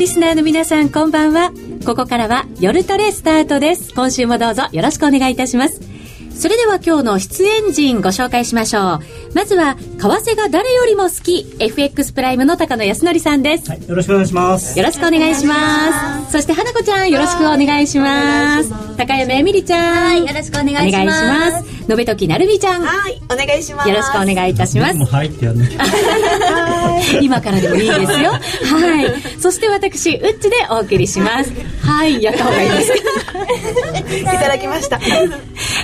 [0.00, 1.52] リスナーの皆さんこんばんは。
[1.84, 3.92] ここからは夜トレスタートです。
[3.92, 5.89] 今週もどうぞよろしくお願いいたします。
[6.40, 9.00] それでは今日の出演陣ご紹介しましょう。
[9.34, 13.86] まずは、為替が誰よりも好き、FX プライムの高野康則さんです、はい。
[13.86, 14.78] よろしくお願いします。
[14.78, 16.32] よろしくお願いします。
[16.32, 18.72] そして、花子ちゃん、よろしくお願いします。
[18.96, 20.06] 高山えみりちゃん。
[20.12, 21.24] はい、よろしくお願いします。
[21.24, 21.88] お願いします。
[21.90, 22.82] のべときなるみちゃん。
[22.82, 23.88] はい、お願いします。
[23.90, 24.96] よろしくお願いいたします。
[24.96, 25.68] もうはいってやるね。
[27.20, 28.30] 今からでもいいですよ。
[28.30, 28.38] は
[29.02, 29.40] い。
[29.40, 31.52] そして私、うっちでお送りします。
[31.82, 32.96] はい、やった方がいいですか？
[34.16, 34.98] いただきました。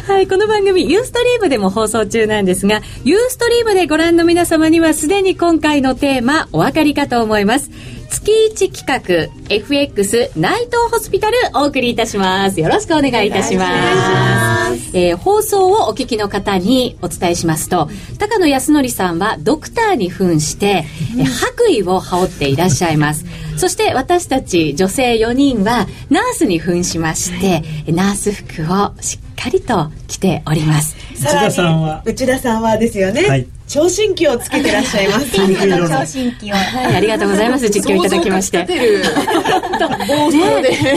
[0.06, 7.70] はい、この番組、ユーストリームでも放送中なんですが、ユーストリームでご覧の皆様にはすでに今回のテーマお分かりかと思います。
[8.08, 12.60] 月1企画 FX ナイトホスピタルお送りいたします。
[12.60, 14.96] よろしくお願いいたします。
[14.96, 20.84] えー、放送をお聞きの方にお伝えしますと、高野康則さんはドクターに扮して、
[21.18, 23.24] え白衣を羽織っていらっしゃいます。
[23.56, 30.96] そして私たち女性4人はナースに扮しまして、ナース服をしっかりと着ております。
[31.14, 32.02] 内田さんは？
[32.04, 35.32] 内田さんはですよね、はい、聴診器をつけてらっしゃいます。
[35.32, 37.68] ピンクの聴診器をはいありがとうございます。
[37.68, 38.64] 実況いただきまして。
[38.64, 38.74] ね、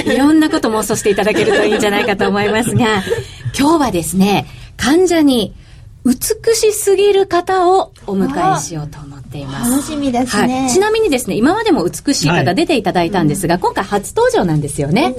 [0.13, 3.03] いろんなこと妄想していただけるといいんじゃないかと思いますが
[3.57, 4.45] 今日はですね
[4.77, 5.53] 患者に
[6.05, 6.15] 美
[6.55, 9.71] しすぎる方をお迎えしようと思っています。
[9.71, 10.69] 楽しみですね、はい。
[10.69, 15.15] ちなみにですね、今までも美しい方出ていただいたんですが、はい、今回初登場なんですよね。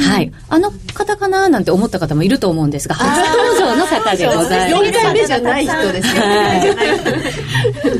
[0.00, 0.32] はい。
[0.48, 4.84] あの方かななんて思った方もいると思うんですが、初登場の方でございます。
[4.84, 6.20] 4回目じゃない人ですね。
[6.20, 7.09] はい、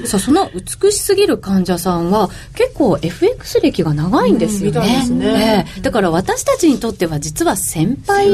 [0.05, 5.05] さあ、その美しすぎる患者さんは、結構 FX 歴が長いんですよね。
[5.08, 8.28] うん、ね、えー、だから私たちにとっては実は先輩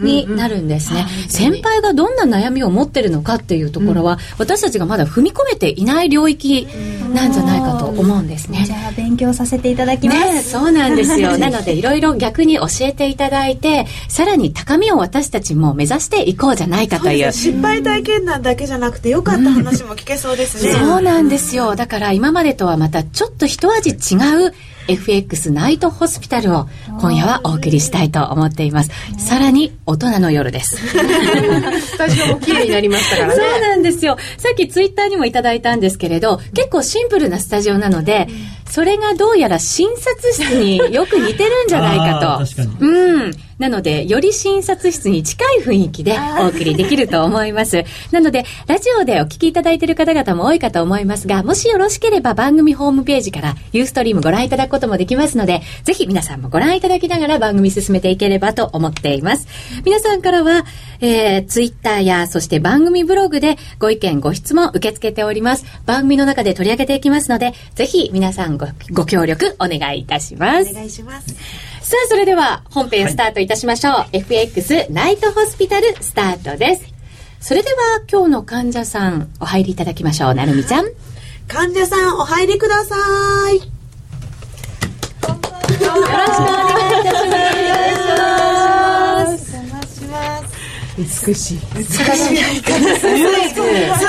[0.00, 1.06] になるんですね。
[1.28, 6.66] 先輩がどんな悩みを持ってるのかっていうところは、私たちがまだ踏み込めていない領域
[7.14, 8.64] なんじゃないかと思うんですね。
[8.66, 10.20] じゃあ勉強させていただきます。
[10.32, 11.36] ね、そうなんですよ。
[11.38, 17.32] なのでいろいろ逆に教えていただいて、さらに高みを私たちも目指していこうじゃないかという。
[17.32, 20.70] 失敗体験談だけじゃなくて良かった話も聞けそうですね。
[20.70, 21.76] うん、そうなんですよ。
[21.76, 24.18] だから今までとはまたちょっと一味違
[24.48, 24.54] う
[24.88, 26.68] FX ナイトホスピタルを
[27.00, 28.90] 今夜はお送りしたいと思っています。
[29.18, 30.76] さらに大人の夜です。
[30.76, 33.34] スタジオも綺麗になりましたからね。
[33.34, 34.16] そうなんですよ。
[34.38, 38.26] さっきツイッターにもいただいたんですけれど、結構シンプルなスタジオなので、
[38.68, 42.84] それがどうやら診察室によく似てるんじゃないかと。
[42.84, 43.32] うん。
[43.60, 47.84] なので、より診察室に近い雰囲気でお送りできると思います。
[48.10, 59.46] なので、ラジオでお聞きいただいている方々も多いかと思いますが、もしよろしければ番組ホームページからユーストリームご覧いただくこともできますので、ぜひ皆さんもご覧いただきながら番組進めていければと思っています。
[59.84, 60.64] 皆さんからは、
[61.02, 65.66] えー、ツイッターや、そして番組ブログでご意見、ご質問受け付けております。
[65.84, 70.70] 番組の中で取り上げていきますので、ぜひ皆さんごご協力お願いいたします。
[70.70, 71.69] お願いします。
[71.82, 73.92] さあ、それでは本編スタートいたしましょう。
[73.94, 76.84] はい、FX ナイトホスピタルスタートです。
[77.40, 77.76] それでは
[78.10, 80.34] 今日の患者さんお入りいただきましょう。
[80.34, 80.86] なるみちゃん。
[81.48, 82.94] 患者さんお入りくださ
[83.50, 83.56] い。
[83.56, 83.62] よ
[85.88, 87.28] ろしくお願いいたし
[88.18, 88.99] ます。
[91.00, 91.26] お邪魔します。
[91.26, 91.60] 美しい。
[91.74, 91.94] 美しい。
[91.94, 93.58] つ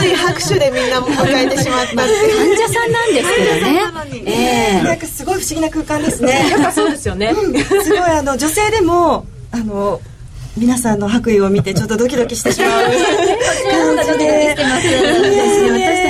[0.05, 0.15] い。
[0.15, 1.07] 拍手でみんな迎
[1.37, 3.81] えてしまった、患者さんなんですけどね
[4.25, 5.39] えなんかすごい。
[5.41, 7.99] 不思議な空間ですねやっぱそうですよね、すごい。
[7.99, 10.01] あの女性でもあの
[10.57, 12.91] 皆さんの白衣を見てちょっとドキドキしてしまう感
[14.03, 14.67] じで私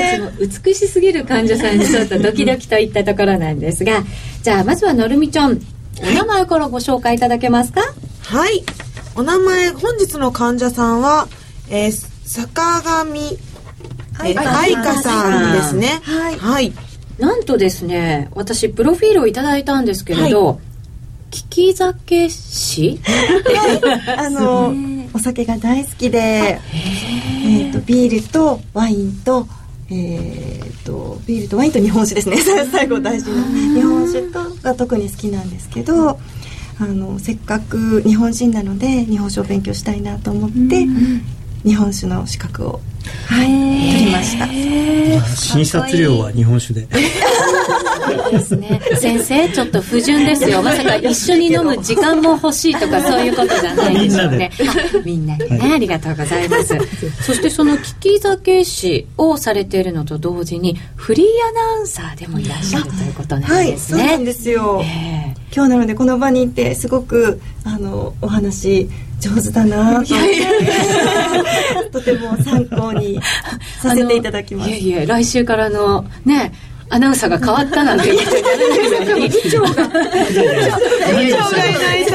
[0.09, 0.31] たちも
[0.65, 2.85] 美しすぎる患者さんにちょっとドキドキとい。
[2.85, 4.01] ったところなんですが
[4.41, 5.59] じゃあまずはのるみちゃん
[6.01, 7.19] お名前からご紹介い。
[7.19, 7.81] ただけますか
[8.23, 8.63] はい。
[9.15, 11.27] お名前、本日の患者さんは、
[11.69, 11.91] えー、
[12.25, 13.37] 坂上
[14.17, 15.99] 愛香さんですね。
[16.03, 16.37] はい。
[16.37, 16.73] はい。
[17.17, 20.57] なんとですね、私、プロフィールをいただいたんですけれど、はい、
[21.31, 22.99] き酒師？
[24.17, 24.73] あの、
[25.13, 29.47] お酒が大好きで、えー、とビールとワインと、
[29.89, 32.37] えーと、ビールとワインと日本酒ですね
[32.71, 33.43] 最後大事な
[33.75, 36.17] 日本酒とが特に好きなんですけど
[36.79, 40.85] あのせっかく日本人なので日本酒を勉強したいなと思って、
[41.63, 42.81] 日本酒の資格を
[43.25, 44.47] はい、取りました。
[45.35, 46.87] 診察料は日本酒で。
[48.31, 48.81] ですね。
[48.97, 50.61] 先生、ちょっと不純ですよ。
[50.61, 54.51] まさか一緒に飲む時間も欲しいとかそういうことじゃないですよね。
[55.05, 55.49] みんなで。
[55.49, 56.77] ね、ありがとうございます。
[57.23, 64.01] そしてその聞き酒師をされているのと同時にフリーアナウンサーでもいらっしゃるということなんですね。
[64.01, 64.81] はい、そうなんですよ。
[65.53, 68.89] 今日なのでこの場にいてすごくあのお話
[69.21, 70.09] 上手だなと
[71.99, 73.19] とても参考に
[73.81, 76.51] させていただきますいえいえ来週からのね
[76.91, 78.49] アナウンサーが変わったなんていうことにな
[79.05, 79.71] るんですよね。
[79.71, 79.95] 部長が
[81.65, 82.11] いないと。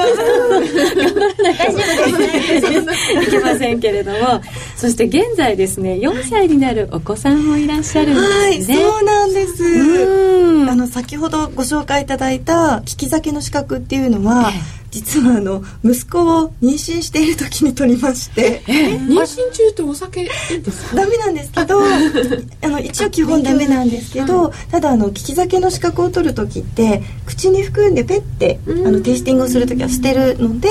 [3.23, 4.43] いけませんけれども、
[4.77, 8.21] そして現在ですね、4歳になるお子さんもいらっしゃるんで
[8.63, 8.77] すね。
[8.77, 9.65] はい、そうなんです。
[9.65, 14.53] うんあの先ほどご紹介いただいた聞き酒の資格っていうのは、
[14.97, 20.97] 実はあの息子を妊娠している時に取りまして、妊娠中ってお酒いいんですか？
[20.97, 30.71] ダメなんですけどあの一応基本ダメなんですけど、ただあの利き酒の資格を取る時って口に含んでペッてあのテイスティングをする時はしてるので、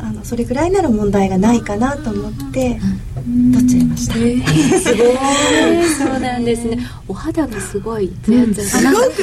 [0.00, 2.80] あのそれぐらいなら問題がないかなと思って
[3.22, 4.14] 取っちゃいました。
[4.14, 5.16] すごい。
[5.88, 6.78] そうなんですね。
[7.08, 9.22] お肌がすごいツヤツ日本酒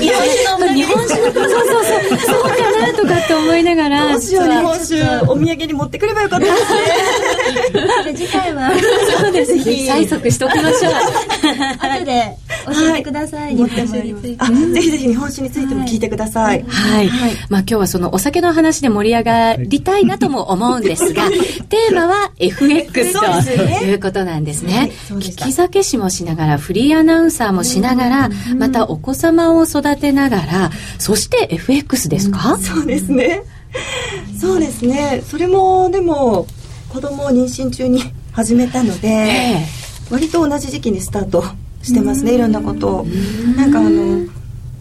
[0.60, 2.50] の日本酒のそうそうそうそうか
[2.82, 4.10] なとかって思いながら。
[4.14, 6.66] どうしよう日本酒お土産に持ってくればよかったですね。
[8.16, 8.72] 次回は
[9.20, 9.54] そうです。
[9.54, 10.94] ぜひ催促しときましょう。
[11.80, 16.64] 後で教えてください、日本酒についてあ、ぜひぜひ日本酒についても聞いてください。
[16.68, 17.10] はい。
[17.50, 23.26] まあ今日はそのお酒の話で盛り上がりたいなとも思うんですが、テーマは FX と
[23.86, 24.92] いうことなんですはいね。
[25.08, 32.58] そうでした聞き酒師もしながら、フリーアナウンサーもしながら、またお子様を育てながら、そして FX ですか？
[32.62, 33.44] そうですね。
[34.40, 35.24] そうですね。
[35.28, 36.48] それもでも
[36.90, 38.02] 子供を妊娠中に
[38.32, 39.66] 始めたので、え
[40.12, 41.44] 割と同じ時期にスタート
[41.84, 42.36] してますね。
[42.36, 43.06] いろんなことを。
[43.56, 43.90] なんかあの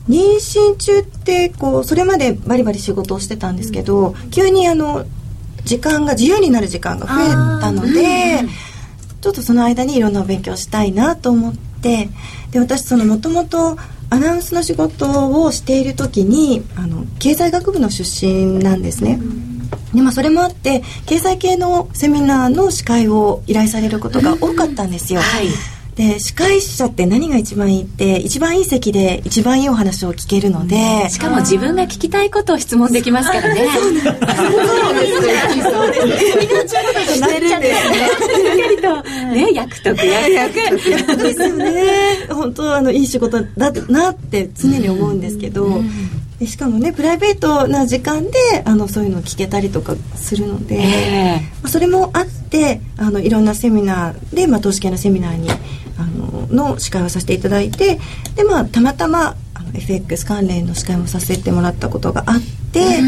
[0.08, 5.04] 妊娠中ってこうそれまでバリバリ仕事をしてたんですけど、急にあの
[5.64, 8.40] 時間が自由になる時間が増えたので、
[9.20, 12.08] ちょっとその間にいろんなお勉強したいなと思って
[12.52, 13.76] で私そのもともと
[14.10, 19.20] アナウンスの仕事をしている時にあの経済学部の出身なんですね。
[19.94, 25.20] でまあ、それもあって経済系のセミナーの司会を依頼されることが多かったんですよ。
[25.20, 25.46] はい
[25.98, 33.66] で司会者って何が一番いいって一番いい席で一番いいお話を聞けるので、えしかも自分が聞きたいことを質問できますからね。
[37.08, 37.98] してるんですね。
[37.98, 41.16] しっかりと、ね、役得、役得。
[41.18, 41.74] ですよね。
[42.30, 45.82] 本当あのいい仕事だなって常に思うんですけど、
[46.38, 48.30] でしかもねプライベートな時間で
[48.64, 55.48] あのそういうのを聞けたりとかするので、えまあそれもあってあのいろんなセミナーで、まあ、投資系のセミナーに
[55.98, 57.98] あのの司会をさせていただいて
[58.36, 62.40] で、まあ、たまたまあの FX 関連の司会もさせてもらったことがあっ
[62.72, 63.02] て、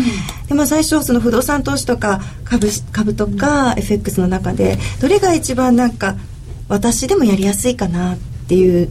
[0.48, 6.16] でまあ、最初その不動産投資とか株し株とか FX の中でどれが一番なんか
[6.68, 8.18] 私でもやりやすいかなっ
[8.48, 8.90] ていう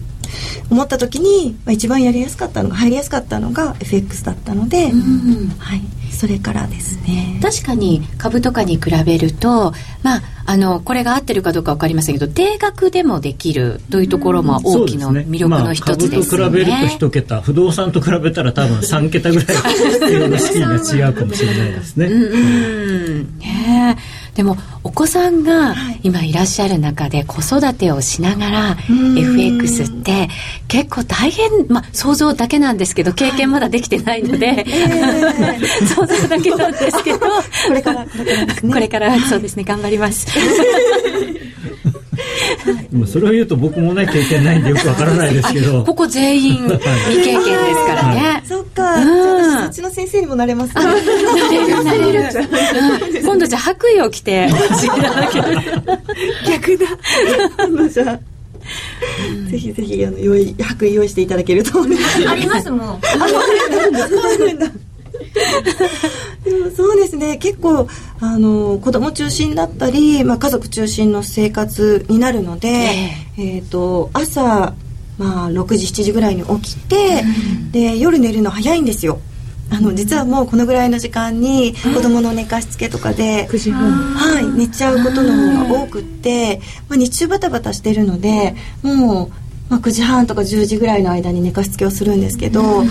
[0.69, 4.91] 思った時に、まあ、一番やりやすかったのが入りやすかったのが FX だったので、
[5.57, 5.81] はい、
[6.11, 7.39] それからですね。
[7.41, 9.73] 確かに株とかに比べると、
[10.03, 16.49] まあ、あのこれが合ってるかどうか分かりませんけど定額でもできるというところも大きな魅力の一つですよね。
[16.49, 19.45] まあ、株と比べると1桁不動産と比べたら多分3桁ぐらい
[19.93, 22.05] 必要な資金が違うかもしれないですね。
[22.07, 24.55] うんうんねえでも
[24.85, 30.29] お子さんが今いらっしゃる中で子育てをしながら FX って
[30.69, 34.65] 結構大変、まあ、想像だけなんですけど経験まだできてないので、
[35.93, 37.19] 想像だけなんですけど。
[37.19, 37.25] こ
[37.73, 38.73] れからこれからね。
[38.73, 39.65] これからそうですね。
[39.65, 40.25] 頑張ります。
[42.93, 45.83] まあそれを言うと僕もね経験ないんでよくわからないですけど。
[45.83, 48.43] ここ全員未経験ですからね。
[48.45, 50.83] そっか、うんじゃあ私そっちの先生にもなれますね。
[50.83, 51.01] なれ
[51.67, 52.19] るなれる。
[53.15, 54.49] うん今度じゃあ白衣を着て
[56.47, 56.85] 逆だ。
[57.89, 58.19] じゃあ、
[59.49, 62.29] ぜひぜひあの用意白衣用意していただけると思います。
[62.29, 63.01] ありますもん
[66.43, 67.87] でもそうですね結構
[68.19, 72.67] あの子供中心だったり、まあ、家族中心の生活になるので、
[73.37, 74.73] えー、と朝、
[75.19, 77.23] まあ、6時7時ぐらいに起きて、
[77.71, 79.19] で夜寝るの早いんですよ。
[79.71, 83.91] あの実はもうこのぐらいの時間に子供の寝かしつけとかで、9時半。
[83.91, 89.29] はい、寝ちゃうことの方が多くって、まあ、日中バタバタしてるのでもう、
[89.69, 92.83] まあ、9時半とか10時ぐらいの間に寝かしつけをするんですけど、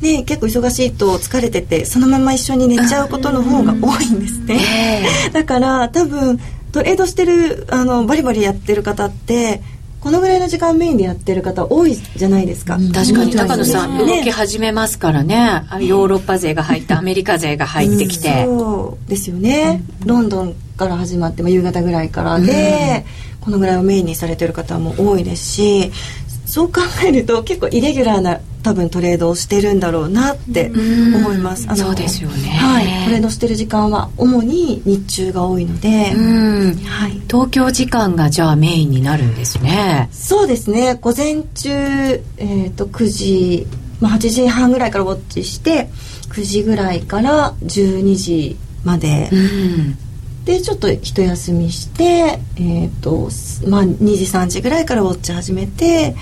[0.00, 4.60] ね、結構忙しいと疲れててそのまま一緒に寝ちゃうことの方が多いんですね、
[5.32, 6.38] だから多分
[6.72, 9.62] トレードしてるあのバリバリやってる方って
[10.06, 13.32] このぐらいの時間メインでやってる方多いじゃないですか、確かに。
[13.32, 15.64] 高野さん動ねき始めますからね。
[15.68, 23.04] あヨーロッパ勢が入ってアメリカ勢が入ってきて、そうですよね、ロンドンから始まって、まあ、夕方ぐらいからで、
[23.40, 25.92] このぐらいをメインにされてる方も多いですし
[26.46, 32.48] そう考えると結構イレギュラーな多分トレードをしてるんだろうなって思います、そうですよね。
[32.48, 36.74] はい、トレードしてる時間は主に日中が多いので、うん。
[36.84, 40.08] はい、東京時間がじゃあメインになるんですね。
[40.10, 40.98] そうですね。
[41.00, 43.66] 午前中、えー、と9時
[44.00, 45.88] まあ、8時半ぐらいからウォッチして
[46.30, 49.96] 9時ぐらいから12時まで、うん、
[50.44, 53.30] でちょっと一休みして、えーと
[53.70, 56.16] まあ、2時3時ぐらいからウォッチ始めて、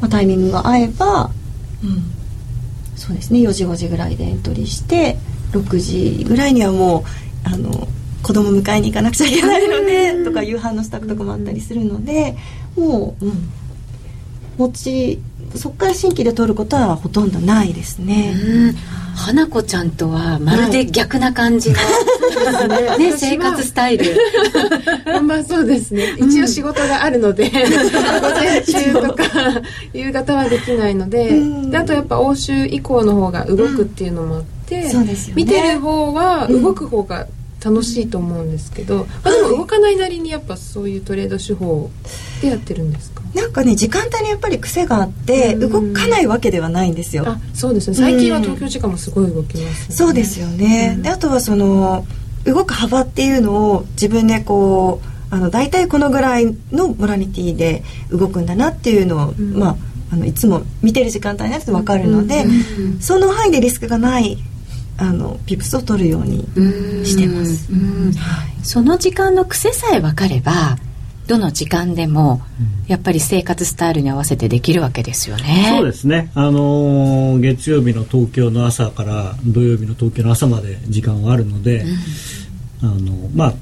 [0.00, 1.30] まあ、タイミングが合えば、
[1.84, 2.02] うん、
[2.96, 3.40] そうですね。
[3.40, 5.16] 4時5時ぐらいでエントリーして
[5.52, 7.02] 6時ぐらいにはもう
[7.44, 7.88] あの
[8.22, 12.36] 子供迎えに行かなくちゃいけないのでとか夕飯の支度とかもあったりするので
[12.76, 13.50] もう、うん、
[14.58, 15.20] 持ち
[15.56, 18.34] そこから新規で取ることはほとんどないですね。
[19.16, 24.16] 花子ちゃんとはまるで逆な感じの、はい、ね、生活スタイル。
[25.22, 26.14] まあそうですね。
[26.18, 29.24] 一応仕事があるので、 午前中とか
[29.92, 31.38] 夕方はできないので
[31.70, 37.26] であとやっぱ欧州以降の方が動くっていうのもあって、うんね、見てる方は動く方が
[37.62, 41.90] 楽しいと思うんですけど、まあ、でも動かないなりにやっぱそういうトレード手法
[42.40, 43.19] でやってるんですか？
[43.34, 47.24] なんかね時間帯にやっぱり癖があって動かないわけではないんですよ。
[47.26, 47.96] あそうですね。
[47.96, 50.98] 最近は東京時間もすごい動きます、ね、そうですよね。
[51.00, 52.06] であとはその
[52.44, 59.76] 動く幅っていうのを自分でこうあの大体このぐらいのモラリティで動くんだなっていうのを、うん、まあ
[60.12, 62.44] あのいつも見てる時間帯のやつで分かるので、
[63.00, 64.38] その範囲でリスクがない
[64.98, 66.40] あのピプスを取るように
[67.06, 67.68] してます、
[68.64, 70.78] その時間の癖さえ分かれば
[71.30, 72.42] どの時間でも
[72.88, 75.76] やっぱり生活スタイルに合わせてできるわけですよね。
[75.76, 76.32] そうですね。
[76.34, 81.84] あのー、月曜日の東京の朝から土曜日の東京の朝まで時間はあるので、
[82.82, 83.54] うん、あのまあ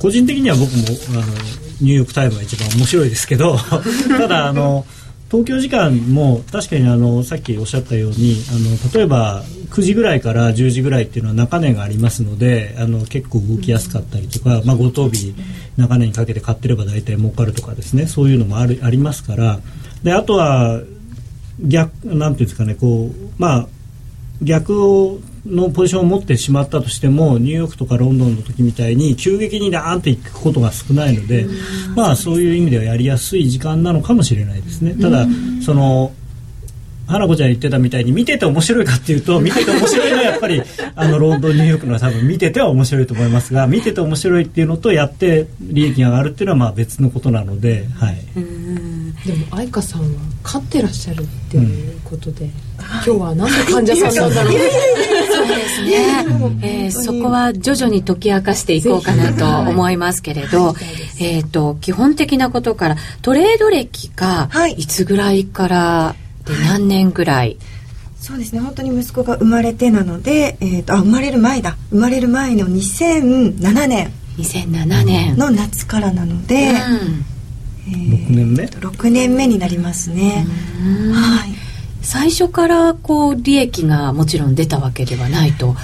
[0.00, 0.78] 個人的には僕も
[1.10, 1.32] あの
[1.80, 3.56] ニューヨークタイムが一番面白いですけど、
[4.18, 4.84] ただあの。
[5.30, 15.32] 東京時間も確かにあのさっきおっしゃったようにあの例えば9時ぐらいから10時ぐらいっていうのは中値がありますのであの結構動きやすかったりとか、まあ、ご当日
[15.76, 19.60] 中値にかけて買ってれば大体儲かるとかですねそういうのもあるありますから。
[20.02, 20.80] であとは
[21.60, 23.68] 逆なんていうんですかねこうまあ
[24.42, 31.46] 逆をのポジションを持ってしまったとしてもニューヨークとかロンドンの時みたいに急激にダーンと行くことが少ないので、
[31.96, 34.94] まあそういう意味ではやりやすい時間なのかもしれないですね。
[34.94, 35.26] ただ
[35.64, 36.12] その
[37.10, 40.62] 花子ちゃん言ってたみたいに見てて面白いかっていうと見てて面白いのはやっぱり
[40.94, 48.16] あのロンドンニューヨークのは多分見てては面白いと思いますが見てて面白いっていうのとやって利益が上がるっていうのはまあ別のことなので、はい、
[49.26, 50.06] でも愛花さんは
[50.44, 54.54] 飼ってらっしゃるっていうことで、うん、今日は何で患者さんなんだろう
[55.56, 56.24] ですね、
[56.62, 60.74] えー、そこは徐々に解き明かしていこうかなと思いますけれど、
[61.20, 64.86] えっ、と基本的なことからトレード歴がい。
[64.86, 67.58] つぐらいからで何年ぐらい、
[68.20, 68.60] そうですね。
[68.60, 71.76] 本当に息子が生まれてなので、えーと、あ生まれる前だ。
[71.90, 74.12] 生まれる前の2007年。
[74.36, 75.36] 2007年。
[75.36, 77.24] の夏からなので、うん、
[77.88, 80.46] えー、6年目？6年目になりますね。
[81.14, 81.59] はい
[82.02, 85.74] 最初からこう利益がもちろん出たわけではないと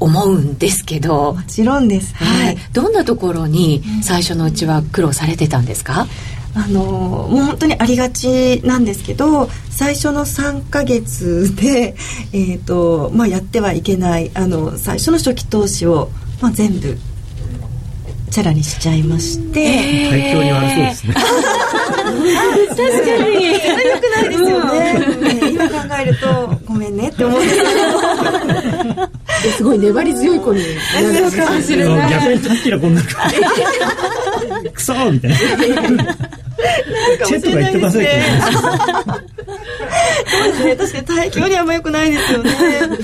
[0.00, 6.06] 思うんですけど、はい、もちろんです、はい、どんなところに最初のうちは苦労されてたんですか、
[6.56, 11.96] あのもう本当にありがちなんですけど最初の3か月で、
[12.32, 16.10] えーとまあ、やってはいけないあの最初の初期投資を、
[16.40, 16.96] まあ、全部
[18.34, 21.14] チャラにしちゃいまして、体調に悪そうですね。
[21.14, 21.24] 確
[22.74, 23.44] かに。
[23.44, 23.60] よ
[24.00, 24.74] くないですよね、
[25.40, 26.26] ね、今考えると
[26.66, 27.62] ごめんねって思うんですけ
[29.48, 31.30] どすごい粘り強い子になる。
[31.30, 32.10] かもしれない。
[32.10, 33.02] 逆にタッキラこんな
[34.72, 35.36] クソみたいな
[37.26, 39.54] チェットが言ってませんけど
[40.24, 40.76] そうですね。
[40.76, 42.50] 確かに体調にあんまよくないですよね。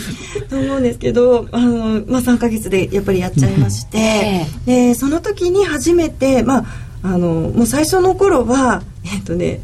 [0.49, 6.65] と思うんですけどあの、まあ、3か月でやっぱりやっちゃいまして、でその時に初めてまあ
[7.03, 9.61] あのもう最初の頃はえっとね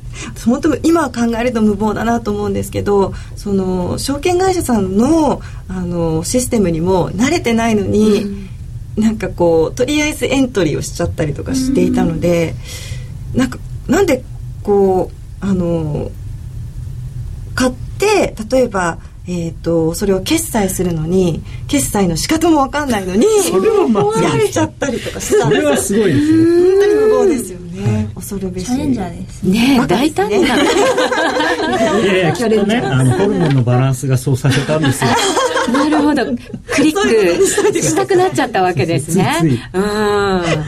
[0.46, 8.22] 本当今考えると無謀だなと思うんですけどその証券会社さんのあのシステムにも慣れてないのに、
[8.96, 12.54] うん、なんかこうとりあえずエントリーをしちゃったりとかしていたので、
[13.34, 13.58] うん、なんか
[13.88, 14.23] なんで
[14.62, 16.11] こうあの
[17.55, 25.49] 買って例えばえーと、それを決済するのに決済の仕方も分かんないのにそれはまあやれちゃったりとかした。
[25.49, 28.66] んですそれはすごいですよ本当に無謀ですよね、恐るべし。
[28.66, 29.43] チャレンジャーです。
[29.43, 29.87] ね。
[29.88, 30.45] 大胆な、ね、
[32.05, 35.11] いやいやきっとねあのホルモンのバランスがそうさせたんですよ
[35.73, 36.25] なるほど。
[36.25, 39.35] クリックしたくなっちゃったわけですね。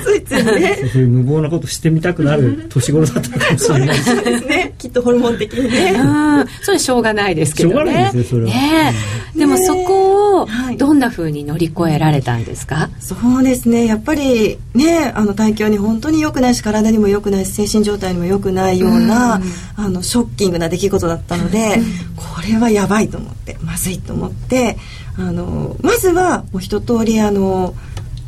[0.05, 0.47] つい積ん。
[0.47, 3.99] でそういう無謀なことしてみたくなる年頃だったかもしれない。
[3.99, 4.75] そうですね。
[4.79, 5.93] きっとホルモン的にね。
[5.93, 6.47] うん。
[6.63, 7.75] それしょうがないですけどね。
[7.75, 8.49] しょうがないですよそれは。
[8.49, 8.95] ね
[9.37, 13.87] でもそこをはいどんなふうに乗り越えられたんですか、そうですね。
[13.87, 19.41] やっぱりねあの体調に本当に良くないし体にも良くないし精神状態にも良くないような、
[19.77, 21.81] あのショッキングな出来事だったので、
[22.17, 24.77] これはやばいと思ってまずいと思って
[25.19, 27.75] あのまずはもう一通りあの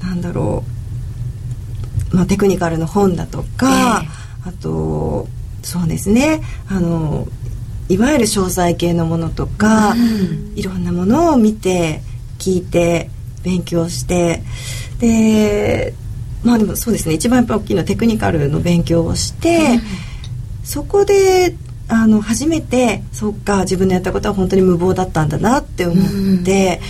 [0.03, 0.65] なんだろ
[2.13, 5.29] う、まあ、テクニカルの本だとか、あと
[5.63, 7.29] そうですねあの
[7.89, 9.95] いわゆる商材系のものとか、
[10.55, 12.01] いろんなものを見て
[12.39, 13.11] 聞いて
[13.45, 14.43] 勉強して
[14.99, 15.95] で
[16.43, 19.81] まあでもそうですね一番やっぱ大きいのはテクニカルの勉強をして、
[20.65, 21.55] そこで
[21.91, 26.81] あの初めてそっか自分のやったことは本当に無謀だったんだなって思って、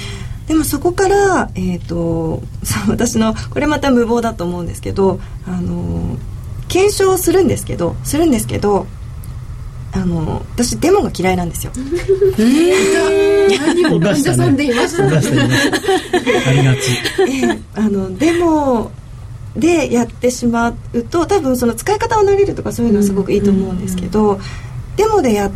[0.46, 6.18] でもそこから、えー、とそう私のこれまた無謀だと思うんですけどあの
[6.68, 8.86] 検証するんですけどするんですけど
[9.92, 11.72] あの私デモが嫌いなんですよ。
[13.48, 15.06] 何も患者さんでいましあ
[16.52, 16.78] りがち
[17.28, 18.90] ええあのデモ
[19.56, 24.40] でやってしまうと多分その使い方を慣れるとかそういうのはすごくいいと思うんですけど、デモ
[25.00, 25.50] でもでやっ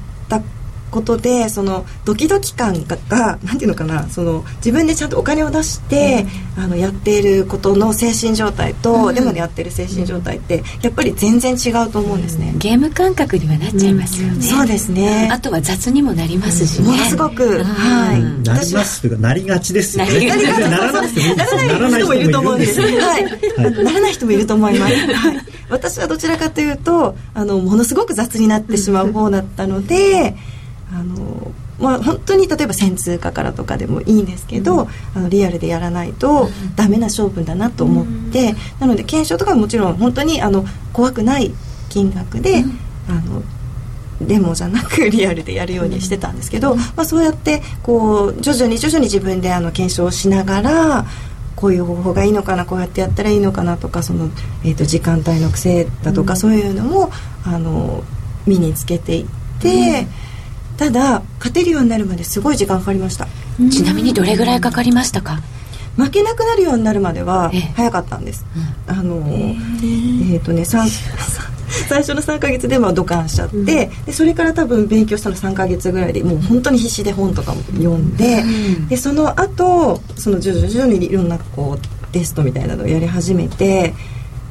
[0.94, 6.24] ことでそのドキドキ感ががなんていうのかなその自分でちゃんとお金を出して、
[6.56, 12.54] あのやっていることの精神状態と、デモでやってる精神状態ってやっぱり全然違うと思うんですね。
[12.56, 15.28] ゲーム感覚にはなっちゃいますよね、そうですね。
[15.32, 18.20] あとは雑にもなりますしね、ものすごく、はい。
[18.20, 20.12] うんなりますというかなりがちですよね。
[20.12, 20.44] なりがち。
[20.70, 21.66] ならなくてもいいですよ。
[21.66, 22.80] ならない人もいると思うんです。
[22.80, 23.24] よはい、
[23.84, 24.94] ならない人もいると思います。
[24.94, 30.36] はい、私はどちらかというと、あのものすごく雑になってしまう方だったので、
[30.92, 41.52] あのまあ本当に例えば線通貨からとかでもいいんですけど、あのリアルでやらないとダメな勝負だなと思って、なので検証とかはもちろん本当にあの怖くない
[41.88, 42.64] 金額で、
[43.08, 43.42] あの
[44.20, 51.06] デモじゃなく リアルでやるようにしてたんですけど、まあ、そうやってこう徐々に徐々に自分であの検証をしながら
[51.56, 54.30] こういう方法がいいのかなこうやってやったらいいのかなとかその、
[54.64, 57.10] えー、と時間帯の癖だとか、そういうのも
[57.44, 58.02] あの
[58.46, 59.26] 身につけていっ
[59.60, 60.06] て、
[60.76, 63.26] ただ勝てるようになるまですごい時間かかりました。
[63.70, 65.40] ちなみにどれぐらいかかりましたか？
[65.96, 67.60] 負けなくなるようになるまではええ。
[67.76, 68.44] 早かったんです、
[68.88, 70.88] あのえっ、とね三
[71.88, 78.44] 最初の3ヶ月でまあドカンしちゃって、でそれから多分勉強したの3ヶ月ぐらいでもう本当に必死で本とかも読んで、
[78.88, 83.94] でその後その徐々徐々にいろんなこうテストみたいなのをやり始めて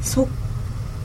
[0.02, 0.28] そ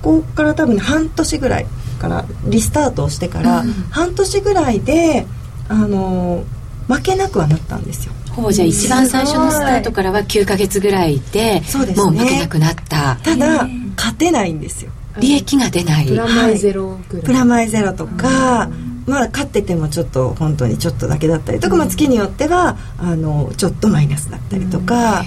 [0.03, 1.67] こから多分半年ぐらい
[1.99, 5.27] からリスタートをしてから、半年ぐらいで
[5.69, 6.45] あの
[6.89, 8.13] 負けなくはなったんですよ。
[8.33, 12.05] ほぼじゃあ一番最初のスタートからは9ヶ月ぐらいでそうですね。
[12.05, 13.17] もう負けなくなった。
[13.17, 14.93] ただ勝てないんですよ。
[15.19, 16.07] 利益が出ない。
[16.07, 18.71] プラマイゼロぐらい、プラマイゼロとか、
[19.07, 25.25] まあ勝っててもちょっと本当にちょっとだけだったりとか、まあ、月によってはあのちょっとマイナスだったりとか、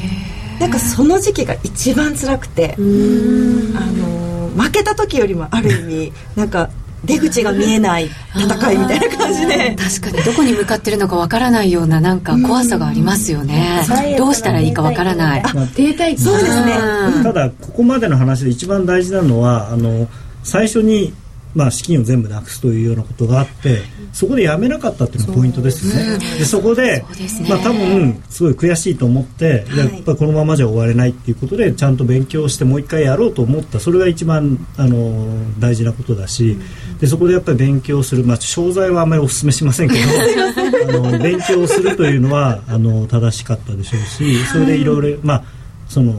[0.59, 6.69] なんかその時期が一番辛くて、あの負けた時よりもある意味なんか
[7.03, 9.75] 出口が見えない戦いみたいな感じで。
[9.75, 10.23] 確かに。
[10.23, 13.81] どこに向かってるのかわからないようななんか怖さがありますよね。
[14.11, 14.17] うん。
[14.17, 15.41] どうしたらいいかわからない。
[15.41, 15.49] 停
[15.95, 16.21] 滞期。
[16.21, 16.77] そうですね。
[17.15, 17.23] うん。
[17.23, 20.07] ただここまでの話で一番大事なのはあの
[20.43, 21.13] 最初に、
[21.53, 23.81] まあ、資金を全部なくすというようなことがあって
[24.13, 26.19] そこでやめなかったっていうのがポイントですよね。
[26.37, 27.49] でそこでそうですね。
[27.49, 35.27] まあ、多分すごい悔しいと思って、やっぱりこのままじゃ終われないっていうことでちゃんと勉強してもう一回やろうと思ったそれが一番あの
[35.59, 36.57] 大事なことだし、
[36.99, 40.01] でそこでやっぱり勉強する、まあ、商材はあんまりお勧めしませんけど
[40.89, 45.43] あの勉強するというのはあの正しかったでしょうしそれでいろいろまあ
[45.87, 46.15] その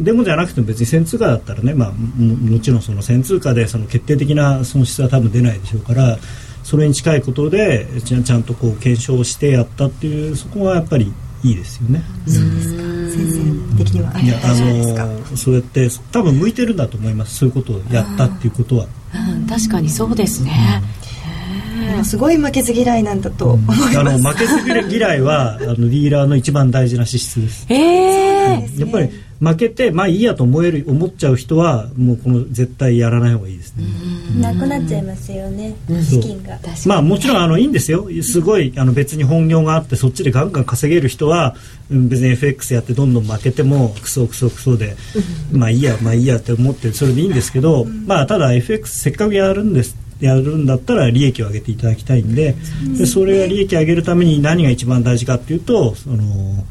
[0.00, 6.18] デモじゃなくても別に1000通貨だったらね、まあ、ももちろんその1000通貨でその決定的な損失は多分出ないでしょうから
[6.62, 12.02] それに近いことでちゃんちゃんとこう検証してやったっていうそこはやっぱりいいですよね。
[12.26, 12.42] 先
[13.76, 14.48] 生的にはいやあ。
[15.30, 18.86] のそうやって多分向いてるんだと思いますそういうことをやったっていうことは。
[19.30, 20.82] うん確かにそうですね
[22.04, 23.98] すごい負けず嫌いなんだと思います。
[23.98, 27.66] あの負けず嫌いはあのディーラーの一番大事な資質です。
[27.68, 33.84] ええやっぱり負けてまあいいやと思える思っちゃう人はもうこの絶対やらない方がいいですね。
[34.40, 36.54] なくなっちゃいますよね、資金が。
[36.54, 38.08] 確かにまあもちろんあのいいんですよ。
[38.22, 41.54] すごいあの別に本業があってそっちでガンガン稼げる人は
[41.90, 44.96] うん別に FX やってどんどん負けてもクソクソクソで
[45.52, 52.56] まあいいやまあいいやって思ってそれでいいんですけど、まあただ FX せっかくやるんですやるんだったら利益を上げていただきたいんで
[52.96, 56.64] でそれが利益を上げるために何が一番大事かっていうとその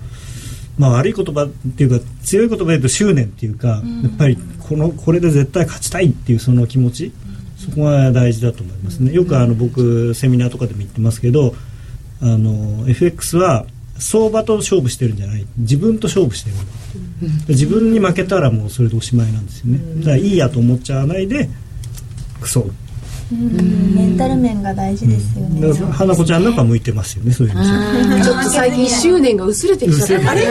[0.77, 7.11] まあ、悪い言葉っていうか強い言葉で言うと執念っていうか、やっぱりこのこれで絶対勝ちたいっていうその気持ち、
[7.57, 9.11] そこが大事だと思いますね。
[9.11, 11.55] よくあの僕セミナーとかでも言ってますけど
[12.21, 13.65] あの FX は
[13.97, 15.45] 相場と勝負してるんじゃない。
[15.57, 16.55] 自分と勝負してる、
[17.47, 21.49] 自分に負けたらもうそれでおしまいなんですよね、だからいいやと思っちゃわないで
[22.39, 22.69] クソ
[23.31, 28.23] メンタル面が大事ですよね、うん、花子ちゃんなんか向いてますよねそういうの。
[28.23, 30.45] ちょっと最近執念が薄れてきちゃったあれ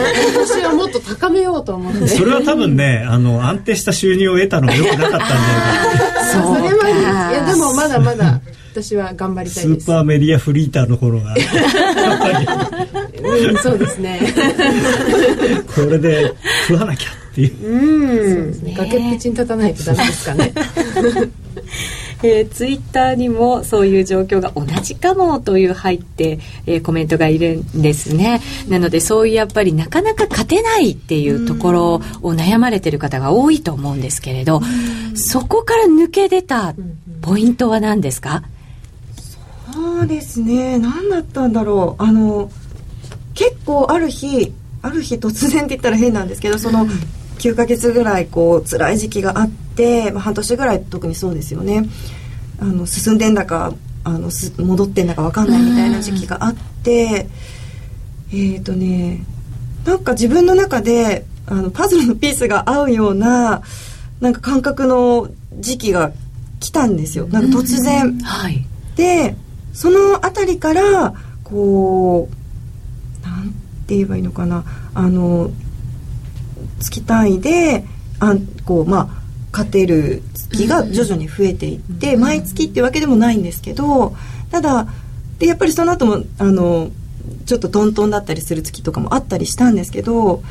[0.47, 2.07] 私はもっと高めようと思って。
[2.09, 8.41] それは多分ねあの安定した収入を得たのがよくなかったんじゃないかそれまでいやでもまだまだ
[8.73, 9.87] 私は頑張りたいです。
[9.87, 11.35] スーパーメディアフリーターの頃が。
[13.23, 14.21] うん、そうですね。
[15.75, 16.35] これで
[16.69, 17.67] 食わなきゃっていう。
[17.67, 20.53] うん、ね、崖っぷちに立たないとダメですかね
[22.23, 28.41] えー、ツイッターにもそういう状況が同じかもという入って、えー、コメントがいるんですね。
[28.69, 32.01] なのでそういうやっぱりなかなか勝てないっていうところを
[32.33, 34.63] 悩まれてる方が多いと思うんですけれど、
[35.15, 36.75] そこから抜け出た
[37.21, 38.43] ポイントは何ですか？
[39.73, 40.79] そうですね。
[40.79, 42.03] 何だったんだろう。
[42.03, 42.51] あの、
[43.35, 46.87] 結構ある日、ある日突然って言ったら変なんですけど、その、
[47.39, 51.89] 9ヶ月ぐらいこう辛い時期があって、まあ、半年ぐらい特にそうですよね。
[52.59, 57.29] あの進んでんだかあの戻ってんだか分かんないみたいな時期があって
[58.33, 59.25] えっ、ー、とね
[59.85, 63.63] なんか自分の中であのパズルのピースが合うような
[64.21, 66.13] なんか感覚の時期が
[66.61, 67.27] 来たんですよ。
[67.29, 68.19] なんか突然。
[68.21, 68.65] はい、
[68.97, 69.37] で
[69.73, 72.29] その辺りからこ
[73.23, 73.51] うなん
[73.87, 74.65] て言えばいいのかな。
[74.95, 75.51] あの
[76.81, 77.85] 月単位で
[78.21, 78.35] あ
[78.65, 79.09] こうまあ
[79.53, 84.15] 勝てる月が徐々に増えていって、毎月っていうわけでもないんですけど
[84.51, 84.87] ただ
[85.39, 86.91] でやっぱりその後もあの
[87.47, 90.43] ちょっとトントンだったりする月とかもあったりしたんですけど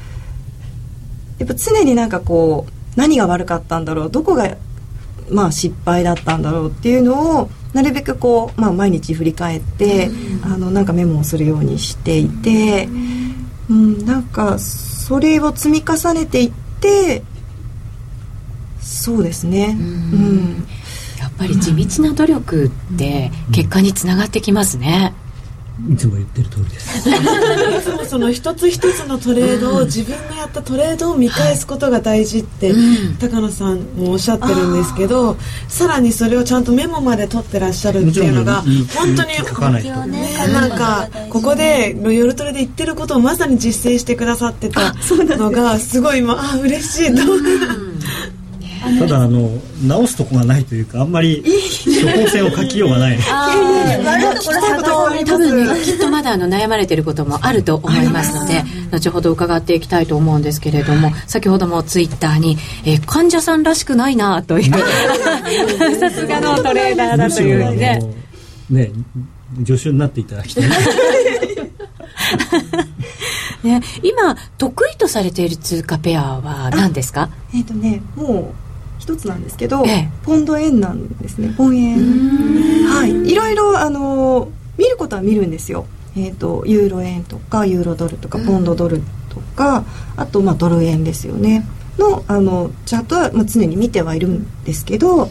[1.38, 4.58] やっぱ常になんかこう何が悪かったんだろうどこが
[5.30, 10.10] まあ失敗だったんだろうっていうのをなるべくこう、まあ、毎日振り返って、
[10.44, 12.88] あのなんかメモをするようにしていて、
[13.70, 14.58] うん、なんか
[15.06, 17.22] それを積み重ねていって
[18.82, 20.68] そうですね、うん、
[21.20, 25.14] やっぱり地道な努力って結果につながってきますね、
[25.92, 27.10] いつも言ってる通りです。
[27.10, 27.14] い
[27.84, 32.74] つもその一つ一つのトレードを自分がやったトレードを見返すことが大事って、
[33.20, 35.36] 高野さんもおっしゃってるんですけど、
[35.68, 39.34] さらにそれをちゃんとメモまで取ってらっしゃるっていうのが本当に
[40.08, 44.94] ねなんかここで夜トレで言ってることをまさに実践してくださってた
[45.38, 47.22] のがすごい今あ嬉しいと。
[49.00, 49.50] ただあの
[49.84, 53.18] 直すとこがないというかあんまり処方箋を書きようがない。
[55.26, 64.74] 多分ねきっとまだあの悩まれていることもあると思いますので後ほど伺っていきたいと思うんですけれども先ほどもツイッターに、えー、患者さんらしくないなという。
[66.00, 68.00] さすがのトレーダーだというね。
[68.70, 68.92] ね
[69.66, 70.64] 助手になっていただきたい。
[73.64, 77.30] ね、今得意とされている通貨ペアは何ですか？
[77.54, 78.65] えっ、ー、とねもう
[79.00, 81.54] 一つなんですけど、ええ、ポンド円なんですね。
[81.58, 81.98] ポン円。
[82.88, 83.56] はいいろい。
[83.56, 85.86] ろあの見ることは見るんですよ。
[86.16, 89.84] えっ、ー、とユーロ円とかユーロドルとかポンドドルとか、
[90.16, 91.66] あとまあドル円ですよね。
[91.98, 95.26] のあのチャートは、まあ、常に見てはいるんですけども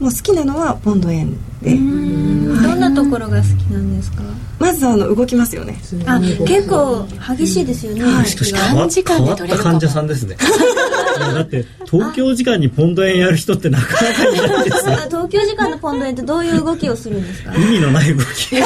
[0.00, 4.22] う好きなのはポンド円でどんなところが好きなんですか？
[4.58, 5.78] まずあの動きますよね。
[6.06, 10.36] あ結構激しいですよね、はい、しかし変わ変わった患者さんですね。
[11.34, 14.96] だって東京時間にポンド円やる人ってなかなかいないですよ。
[15.08, 17.54] 東京時間のポンド円ってどういう動きをするんですか？
[17.54, 18.56] 意味のない動き。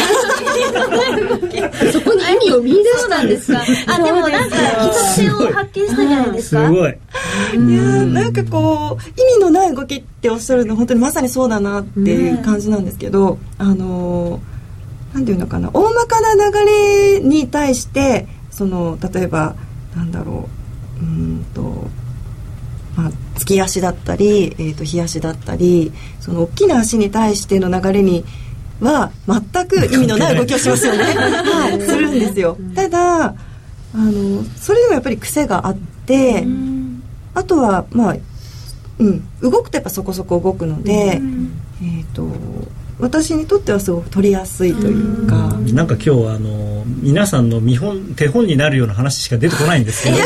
[1.93, 3.63] そこに意味を見出したんですか。
[3.87, 6.67] あでもなんか一つ性を発見したじゃないですか？
[6.67, 6.91] すごい。
[6.91, 6.95] い
[7.55, 14.41] やなんかこう意味のない動きっておっしゃるの本当にまさにそうだなっていう感じなんですけど、あの
[15.13, 19.55] なんていうのかな大まかな流れに対してその例えば
[19.97, 20.49] なんだろ
[21.01, 21.89] ううんと
[22.97, 28.25] まあ、月足だったり、えー、と日足だったりその大きな足に対しての流れに
[28.81, 32.57] は全く意味のない動きをしますよね、 はい、するんですよ。
[32.75, 33.35] ただあ
[33.97, 36.45] のそれでもやっぱり癖があって
[37.35, 38.17] あとはまあ
[38.99, 41.21] うん動くとやっぱそこそこ動くので
[41.83, 42.29] えっ、ー、と
[42.99, 45.55] 私にとってはすごく取りやすいというか。
[45.73, 50.17] なんか今日あの皆さんの見本手本になるような話しか出てこないんですけど。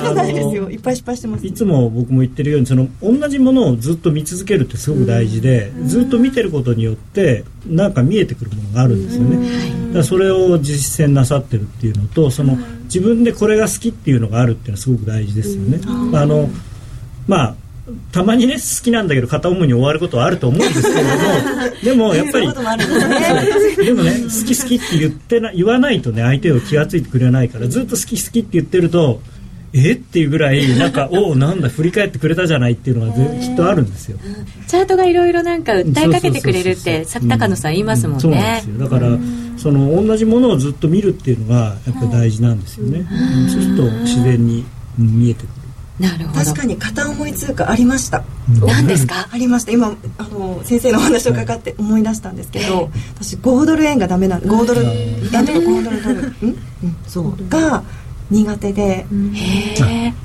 [0.00, 0.70] ことないですよ。
[0.70, 16.48] いっぱい失敗してますいつも僕も言ってるようにその同じものをずっと見続けるってすごく大事で、ずっと見てることによってなんか見えてくるものがあるんですよね、だそれを実践なさってるっていうのとその自分でこれが好きっていうのがあるっていうのはすごく大事ですよね、あの
[17.26, 17.54] まあ
[18.12, 21.14] たまにね好きなんだけど片思いに終わることはあると思うんですけれども
[21.82, 22.48] でもやっぱり
[23.84, 29.20] でもね好き好きって言ってな言わないとね相手を気が付いてくれないからずっと好き好きって言ってると
[29.72, 34.18] えっていうぐらいなんか おおなんだ振り返ってくれたじゃないっていうのがきっとあるんですよ、
[34.66, 38.78] チャートがいろいろなんか訴えかけてくれるって高野さん言いますもんね、そうなんですよ。
[38.78, 39.18] だから
[39.56, 43.06] その同じものをずっと見るっていうのがやっぱり大事なんですよね、
[43.48, 44.64] そうすると自然に
[44.98, 45.59] 見えてくる
[46.00, 46.44] なるほど。
[46.44, 48.24] 確かに片思い通貨ありました。
[48.66, 49.28] 何ですか？
[49.30, 49.72] ありました。
[49.72, 56.34] 今あの先生のお話を伺って思い出したんですけど、私5ドル円がダメなん5ドル円とか5ドルドル。
[56.42, 57.48] うん、うん、そう。
[57.48, 57.82] が
[58.30, 59.06] 苦手で、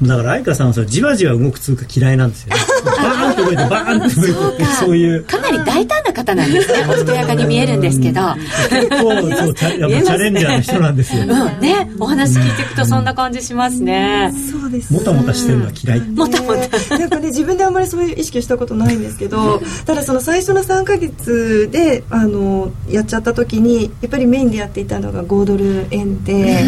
[0.01, 5.23] だから愛花さんはそじわじわ動く通貨嫌いなんですよ、ね、 バーンって動いてバーンって動いてそういう。
[5.23, 8.21] かなり大胆な方なんですねおしとやかに見えるんですけど。
[8.69, 11.29] 結構そうチャチャレンジャーの人なんですよ、うん。
[11.59, 14.93] ねお話聞いていくとそんな感じしますね、そうです。
[14.93, 16.01] もたもたしてるのは嫌い。
[16.01, 16.97] もたもた。
[16.97, 26.63] なんかね自分であんまりそういう意識をしたことないんですけどただその最初の3か月であのやっちゃった時にやっぱりメインでやっていたのが5ドル円で。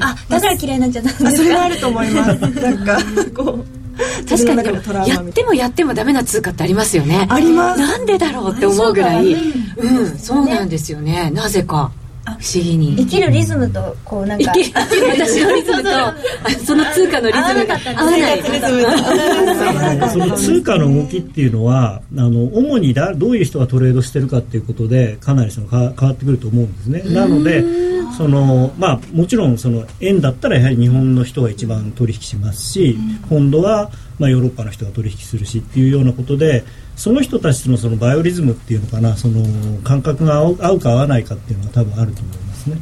[0.00, 2.28] あだから嫌いになっちゃったんですかそれはあると思います。
[2.38, 2.98] なんか
[3.36, 3.64] こう
[4.28, 7.80] 確かにやってもやってもダメな通貨ってありますよねあります。
[7.80, 11.90] なんでだろうって思うぐらいうんそうなんですよねなぜか
[12.38, 12.96] 不思議に。
[12.96, 14.72] 生きるリズムとこうなんか生きる
[15.08, 15.90] 私のリズムと
[16.64, 18.42] その通貨のリズムが合わない
[20.10, 27.02] その通貨の動きっていうのはあの主にだどういう人がトレードしてるかっていうことでかなりその変わってくると思うんですね。
[27.14, 27.64] なので
[28.16, 36.64] そのまあ、もちろんその円だったらやはり日本の人が一番取引しますし、ポンドはまあヨーロッパの人が取引するしっていうようなことで
[36.98, 39.42] その人たちのそのバイオリズムっていうのかなその
[39.82, 42.76] 感覚が合うか合わないかっていうのは多分あると思いますね。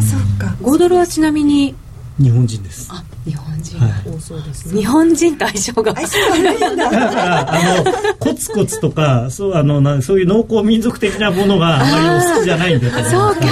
[0.00, 0.56] そうか。
[0.62, 1.74] 5ドルはちなみに？
[2.18, 2.88] 日本人です。
[2.90, 4.80] あ日本人、はい、そうですね。
[4.80, 5.94] 日本人と相性が。
[5.94, 6.90] 相性悪いんだ。
[6.90, 7.84] だからあの
[8.18, 11.84] コツコツとかそうあのなそういう農耕民族的なものがあま
[12.20, 13.42] りお好きじゃないんだとそうか。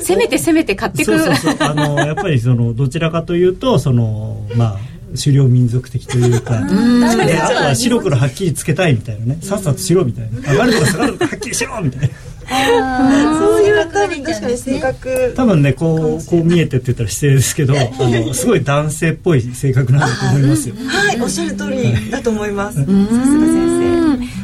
[0.00, 1.56] せめてせめて買ってくそうそうそう。
[1.60, 4.78] あのやっぱりそのどちらかというとそのまあ
[5.16, 9.38] 狩猟民族的というかで あとは白黒はっきりつけたいみたいなね。
[9.42, 10.52] さっさとしろみたいな。
[10.52, 13.38] 上がるとか下がるとかはっきりしろみたいな。
[13.38, 20.74] そういう多分確かに性格多分ねこうこう見えてって言ったら失礼ですけどあのすごい男性っぽい性格なんだと思いますよ。
[20.86, 22.78] はいおっしゃる通りだと思います。
[22.78, 23.08] さすが先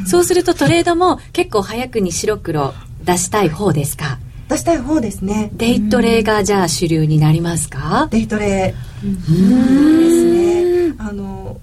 [0.05, 0.09] 生。
[0.09, 4.19] そうするとトレードも結構早くに白黒出したい方ですか？
[4.49, 5.49] 出したい方ですね。
[5.53, 8.07] デイトレがじゃあ主流になりますか？
[8.11, 8.73] デイトレ。
[9.03, 11.59] ですねあの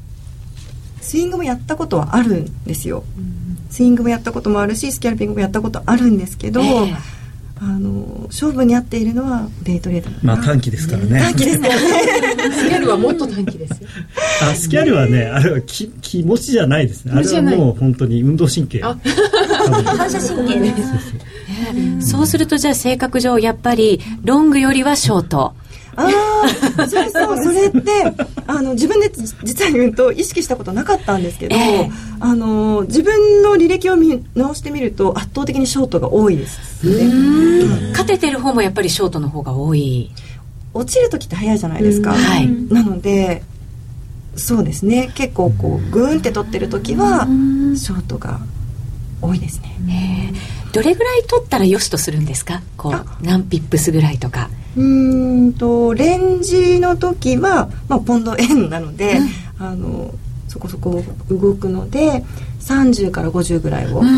[1.01, 3.05] スイングもやったことはあるんですよ、
[3.71, 6.97] スイングもやったこともあるしスキャルピングもやったことあるんですけど、えー、
[7.61, 11.21] あの勝負に合っているのはデイトレードまあ短期ですからね。
[11.21, 11.71] 短期ですね。
[12.55, 13.89] スキャルはもっと短期ですよ。
[14.43, 17.13] あスキャルはねあれは気気持ちじゃないですね。
[17.17, 18.97] あれはもう本当に運動神経 反
[20.11, 20.83] 射神経です
[22.01, 25.55] そうするとじゃあ性格上やっぱりロングよりはショート。
[25.97, 26.09] あ
[26.77, 28.13] あそうそうそれって
[28.49, 29.13] あの自分で
[29.45, 40.11] 実は言うと意識したことなかったんですけど、えー、あの自分の履歴を見直してみると圧倒的にショートが多いですね、勝ててる方もやっぱりショートの方が多い。
[40.75, 43.45] 落ちる時って早いじゃないですか、はい、なので
[44.35, 45.13] そうですね。
[45.15, 47.25] 結構こうグーンって取ってる時は
[47.77, 48.41] ショートが
[49.23, 50.33] 多いですね、
[50.75, 52.61] どれぐらい取ったらよしとするんですか？
[52.77, 54.51] こう何ピップスぐらいとか。
[54.77, 59.19] うんとレンジの時は、まあ、ポンド円なので、
[59.61, 60.13] うん、あの
[60.49, 62.25] そこそこ動くので
[62.59, 64.17] 30から50ぐらいを、うんうん、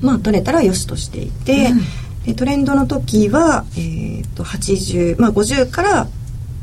[0.00, 1.82] まあ取れたらよしとしていて、うん、
[2.24, 6.06] でトレンドの時は、えー、と80、まあ、50から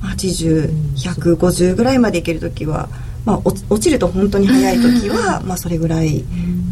[0.02, 2.90] 80150ぐらいまでいける時は、
[3.24, 6.24] まあ、落ちると本当に早い時は、まあ、それぐらい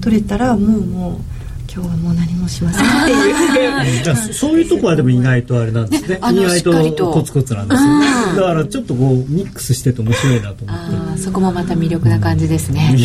[0.01, 1.36] 取れたらもうもう。
[1.77, 2.85] 今日はもう何もしません。
[2.85, 6.17] っていうそういうとこはでも意外とあれなんですね。
[6.33, 11.21] 意外とコツコツなんですよ、ね、だからちょっとこうミックスしてて面白いなと思って。
[11.21, 12.95] そこもまた魅力な感じですね、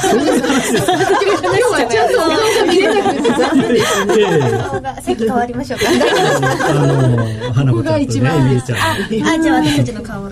[0.00, 0.86] そういう話です。
[0.86, 5.02] 今日はちゃんとお顔が見れなくて残念です。
[5.02, 5.86] 席変わりましょうか。
[6.68, 8.78] あの花子ちゃんとね、みえちゃん。
[8.78, 10.30] あ、じゃあ私たちの顔。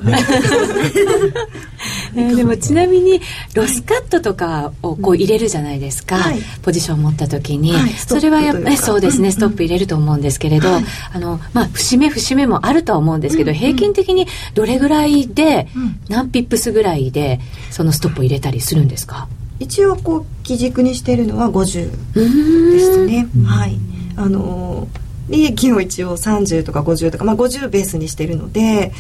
[2.17, 3.21] えー、でもちなみに
[3.55, 9.31] ロスカットとかをこう入れるじゃないですか、はい、ポジションを持った時に、はい、それはやっぱりそうですね。
[9.31, 19.29] ストップ入れると思うんですけれど、はい、あのまあ節目節目もあるとは思うんですけど、うん、平均的にどれぐらいで、うん、何ピップスぐらいでそのストップを入れたりするんですか？
[19.59, 23.29] 一応こう基軸にしているのは50ですね。
[23.47, 23.79] はい。
[24.17, 24.89] あの
[25.29, 28.93] 利益を一応30とか50とか、まあ、50ベースにしているので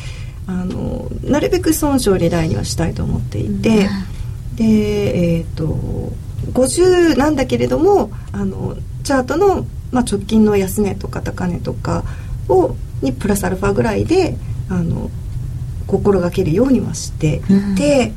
[0.46, 3.88] あのなるべく損傷利大にはしたいと思っていて、
[4.54, 6.12] でえっ、ー、と
[6.52, 12.04] 50なんだけれどもあのチャートの、まあ、直近の安値とか高値とか
[12.48, 14.36] をにプラスアルファぐらいで
[14.68, 15.10] あの
[15.86, 18.12] 心がけるようにはしていて、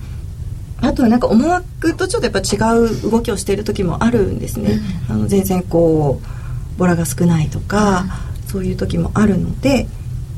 [0.82, 4.80] うん、あとはなんか思惑とちょっとやっぱ違う動きをしている時もあるんですね。
[5.10, 8.06] うん、あの全然こうボラが少ないとか、
[8.44, 9.88] うん、そういう時もあるので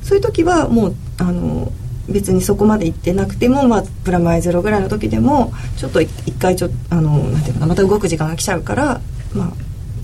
[0.04, 1.72] そういう時はもうあの
[2.10, 9.02] 別にそこまで行ってなくても、まあ、プラマイゼロぐらいの時でもちょっと一回ちょあのなんていうかなまた動く時間が来ちゃうから、
[9.36, 9.52] まあ、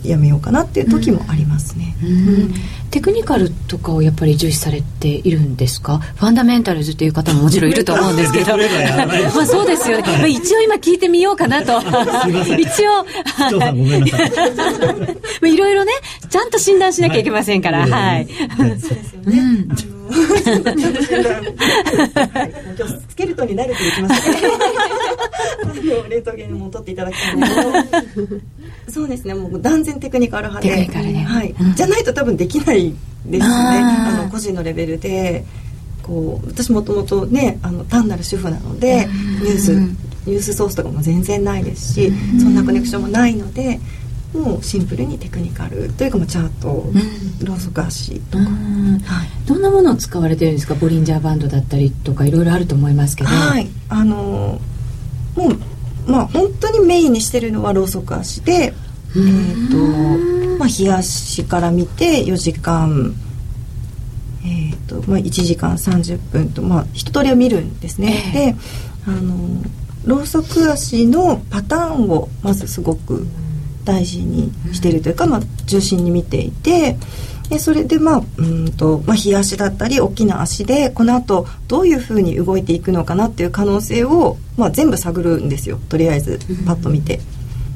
[0.08, 2.10] やめようかなっていう時もありますね、うん。
[2.10, 2.12] う
[2.46, 2.54] ん、
[2.92, 5.98] テクニカルとかをやっぱり重視されているんですか？
[5.98, 8.56] ファンダメンタルズっていう方ももちろんいると思うんですけど。
[9.36, 10.30] まあそうですよね。
[10.30, 11.82] 一応今聞いてみようかなと。
[12.58, 13.06] 一応。
[15.46, 15.58] い。
[15.58, 15.92] ろいろね
[16.30, 18.28] ちゃんと診断しなきゃいけませんから、はい、はい、
[18.58, 20.24] そうですよね、うん今
[22.86, 27.62] 日スケルトンに慣れていきましたね冷凍系にも取っていただきたいんですけ
[28.22, 28.42] ど
[28.92, 32.94] そうですねもう断然テクニカル派で、ね、はい、うん、じゃないと多分できない
[33.26, 33.46] ですね。
[33.46, 35.44] あの個人のレベルで。
[36.08, 39.06] こう私もともとねあの単なる主婦なので
[39.42, 39.74] ニュース
[40.26, 43.80] ニュースソースとかも全然ないですしそんなコネクションもないので
[44.34, 46.94] もうシンプルにテクニカルというかもチャート、うん、
[47.46, 48.50] ローソク足とか、は
[49.24, 50.76] い、どんなものを使われてるんですか？
[50.76, 53.30] ボリンジャーバンドだったりとかいろいろあると思いますけど。
[53.30, 53.68] はい。
[53.90, 54.60] あの
[55.36, 58.74] もうまあ本当にメインにしてるのはローソク足で
[59.16, 63.14] えーとまあ、冷やしから見て4時間、
[64.44, 68.56] えーとまあ、1時間30分と、まあ、一通りを見るんですね、えー、で
[69.08, 69.64] あの
[70.06, 73.26] ローソク足のパターンをまずすごく
[73.88, 76.98] 大事にしてるというか、まあ、中心に見ていて
[77.50, 87.22] でそれでまあうんと、まあ、日足だったり大きな足でこのあとどういうふうに動いていくのかなっていう可能性を、まあ、全部探るんですよとりあえずパッと見て。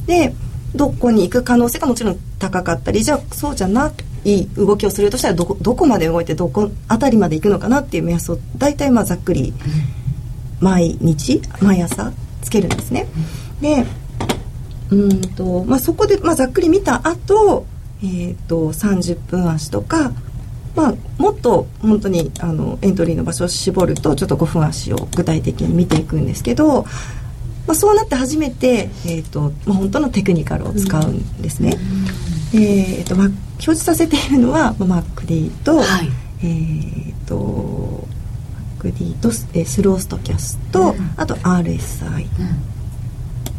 [0.05, 0.33] で
[0.75, 3.91] どこに行く可能性がもちろん高かったりじゃあそうじゃな
[4.23, 9.53] い動きをするとしたらどこどこまで動いてどこ辺りまで行くのかなっていう目安を大体まあざっくり
[10.61, 13.07] 毎日毎朝つけるんですね。
[13.61, 13.85] で
[14.91, 17.65] うんと、まあ、そこで、まあ、ざっくり見た後、
[18.03, 20.11] えーと、30分足とか、
[20.75, 31.77] まあ、もっと本当にあのエントリーの場所を絞るとちょっと5分足を具体的に見ていくんですけど、まあ、そうなって初めて、えーとまあ、本当のテクニカルを使うんですね。
[32.53, 36.09] うん、えーとまあ、表示させているのは、まあ、MacD と,、はい、
[36.43, 38.07] えーと
[38.79, 42.27] MacD と、えー、スローストキャスト、うん、あと RSI、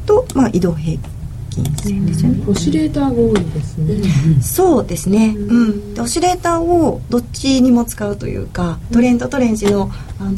[0.04, 1.21] と、まあ、移動平均
[1.54, 10.36] 金銭ですよね、オシレーターが多いですね、そうですね、うん、オシレーターをどっちにも使うというかトレンドとレンジのあのなん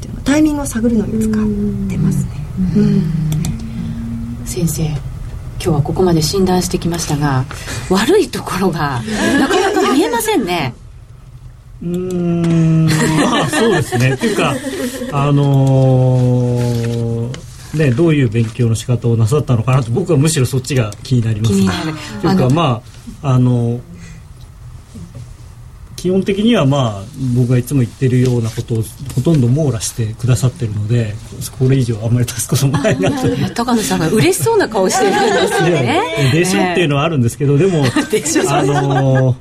[0.00, 1.32] ていうのタイミングを探るのに使っ
[1.88, 2.30] てますね、
[4.44, 5.00] 先生今
[5.58, 7.44] 日はここまで診断してきましたが
[7.88, 9.00] 悪いところが
[9.38, 10.74] なかなか見えませんね。
[11.82, 12.86] うん。
[12.86, 14.12] まあそうですね。
[14.12, 14.54] っていうか
[15.12, 21.68] あのーね、どういう勉強の仕方をなさったのかなと僕はむしろそっちが気になりますね。
[22.20, 22.82] というかま
[23.22, 23.80] ああの
[26.02, 27.02] 基本的にはまあ
[27.36, 28.82] 僕がいつも言ってるようなことを
[29.14, 31.14] ほとんど網羅してくださってるので
[31.56, 36.00] これ以上あんまり足すこともないなと 高野さんが嬉しそうな顔してるんですよね。
[36.32, 39.36] でしょっていうのはあるんですけどでも あの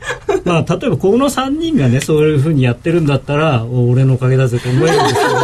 [0.45, 5.40] まあ例えばこの3人がねそういうふうにやってるんだったら俺のおかげだぜと思えるんですけど。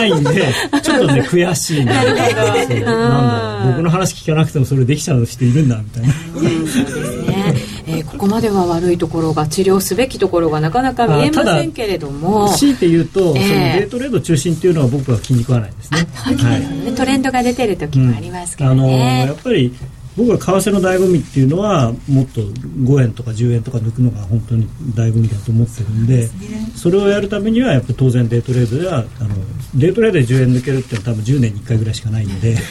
[0.00, 1.94] ないんで ちょっとね悔しいな。
[1.94, 6.14] なんだ僕の話聞かなくてもそれできちゃう人いるんだみたいな。
[6.32, 7.54] そうですね。
[7.86, 12.48] えー、ここまでは悪いところが治療すべきところがなかなか見えませんけれども。
[12.56, 19.74] 強いて言うと、えー、そのデートレード中心っていうのは僕は気に食わないですね、はい、トレンドが出てる時もありますけどね、うん、あのやっぱり
[20.18, 26.28] 僕は為替の醍醐味っていうのはもっと5円とか10円とか抜くのが本当に醍醐味だと思ってるんで
[26.74, 29.36] それをやるためにはやっぱり当然デートレードではあの
[29.76, 32.56] デートレードで10円抜けるっていうのは多分10年に1回ぐらいしかないんで。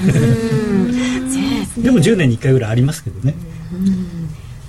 [1.78, 3.36] でも10年に1回ぐらいありますけどね。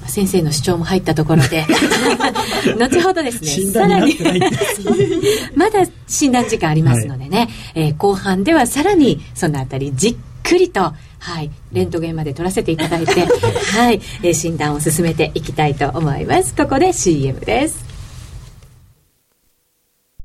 [0.07, 1.65] 先生の主張も入ったところで。
[2.79, 4.17] 後ほどですね さらに。
[5.55, 13.27] まだ診断時間ありますのでね、はい、えー、後半ではさらにそのあたりじっくりとはい、レントゲンまで取らせていただいて、
[13.77, 16.55] はい、えー、診断を進めていきたいと思います。
[16.55, 17.89] ここで CM です。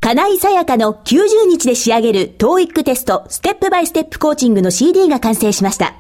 [0.04, 5.94] 金井さやかの90日で仕上げる TOEIC テストステップバイステップコーチングの CD が完成しました。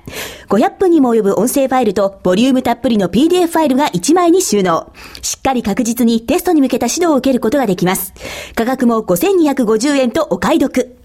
[0.50, 4.92] 500分にも及ぶ音声ファイルとボリュームたっぷりの PDF ファイルが1枚に収納。
[5.22, 8.14] しっかり確実にテストに向けた指導を受けることができます。
[8.56, 10.98] 価格も5250円とお買い得。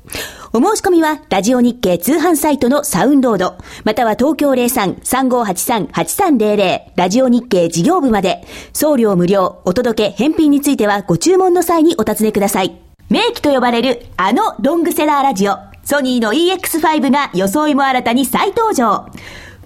[0.52, 12.80] お申し込みは、ラジオ日経通販サイトのサウンロード、または東京03-3583-8300、ラジオ日経事業部まで、送料無料、お届け、返品についてはご注文の際にお尋ねください。
[13.11, 19.06] 名機と呼ばれるあのロングセラーラジオ、ソニーの EX5 が装いも新たに再登場。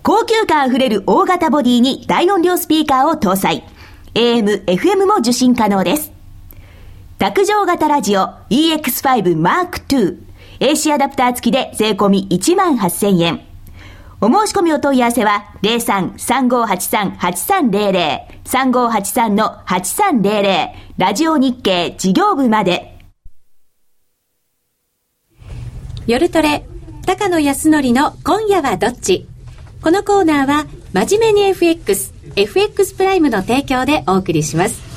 [0.03, 3.65] 高級感あふれる大型ボディに大音量スピーカーを搭載。
[4.15, 6.11] AM、FM も受信可能です。
[7.19, 10.32] 卓上型ラジオ EX5 Mark II
[10.63, 13.41] AC アダプター付きで税込1万8000円。
[14.21, 22.97] お申し込みお問い合わせは03-3583-8300 3583-8300ラジオ日経事業部まで。
[26.07, 26.65] 夜トレ、
[27.07, 29.27] 高野康則の今夜はどっち？
[29.83, 34.92] このコーナーは、真面目に FX、FX プライムの提供でお送りします。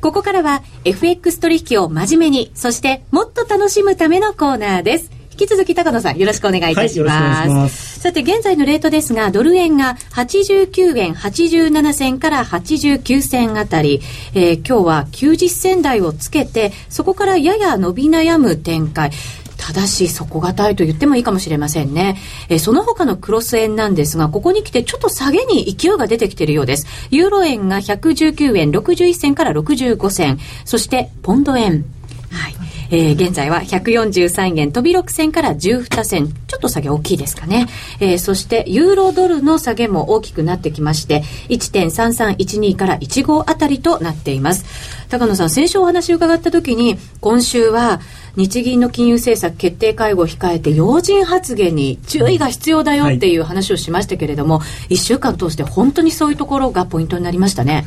[0.00, 5.10] ここからは、FX 取引を真面目に、そしてもっと楽しむためのコーナーです。
[5.32, 7.48] 引き続き高野さんよろしくお願いいたします。
[7.48, 14.00] はい、すさて現在のレートですが、ドル円が89円87銭から89銭あたり、
[14.34, 19.12] えー、今日は90銭台をつけて、そこからやや伸び悩む展開。
[19.58, 22.16] ただし底堅いと言ってもいいかもしれませんね。
[22.48, 26.86] えー、その他のクロス円なんですが、ここに来てちょっと下げに勢いが出てきているようです。
[27.10, 31.84] ユーロ円が119円61銭から65銭、そしてポンド円。
[32.30, 32.54] はい。
[32.90, 36.28] えー、現在は143円飛び6銭から12銭。
[36.28, 37.66] ちょっと下げ大きいですかね。
[38.00, 44.64] えー、そして、ユーロドルの下げも大きくなってきまして、1.3312から15あたりとなっています。
[45.10, 48.00] 高野さん、先週お話を伺った時に、今週は、
[48.38, 57.84] 日銀の金融政策決定会合を控えて要人発言に注意が必要だよっていう話をしましたけれども、はい、1週間通して本当にそういうところがポイントになりましたね。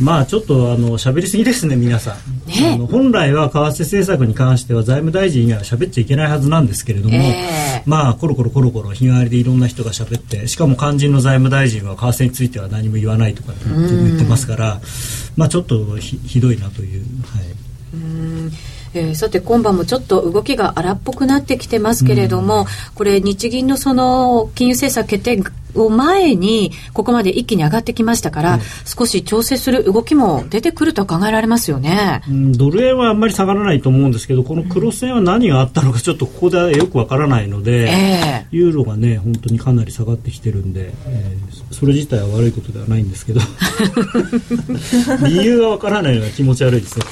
[0.00, 14.80] まあちょっとあの喋りすぎですね皆さん、ね、あの本来は為替政策に関しては財務大臣以外は喋っちゃいけないはずなんですけれども、えー、まあコロコロコロコロ日替わりでいろんな人が喋ってしかも肝心の財務大臣は為替については何も言わないとか言ってますから
[15.36, 17.02] まあちょっとひどいなという。
[17.26, 18.50] はいうん。
[18.92, 25.42] えー、さて今晩もちょっと動きが荒っぽくなってきてますけれども、うん、これ日銀のその金融政策決定
[25.74, 43.40] を前にここまで一気に上がってきましたから、うん、少し調整する動きも出てくると考えられますよね、うん、ドル円はあんまり下がらないと思うんですけどこのクロス円は何があったのかちょっとここではよくわからないので、えー、ユーロがね本当にかなり下がってきてるんで、えー、それ自体は悪いことではないんですけど。
[45.26, 47.04] 理由がわからないのが気持ち悪いですね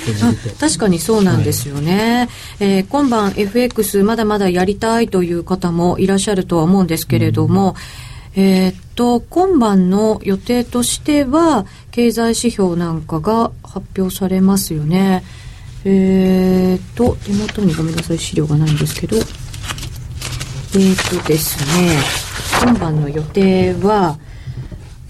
[0.58, 2.28] 確かにそうなんですよね、
[2.58, 15.24] はい、えー、今晩 FX まだまだやりたいという方もいらっしゃるとは思うんですけれども、うんえー、っと、今晩の予定としては、経済指標なんかが発表されますよね。
[15.84, 21.96] えー、っと、手元にごめんなさい、資料がないんですけど、えー、っとですね、
[22.62, 24.18] 今晩の予定は、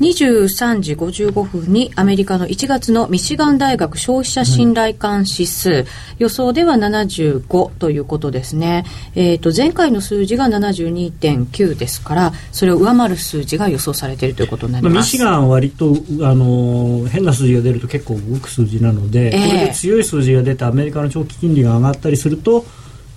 [0.00, 5.86] 23時55分にアメリカの1月のミシガン大学消費者信頼感指数、うん、
[6.18, 8.84] 予想では75ということですね。
[9.16, 15.14] えっ、ー、と、前回の数字が72.9ですから、それを上回る数字が予想されているということになります。
[15.14, 22.64] ミシガンは割と、あの、変な数字が出ると結構動く数字なので、えー、これで強い数字が出てアメリカの長期金利が上がったりすると、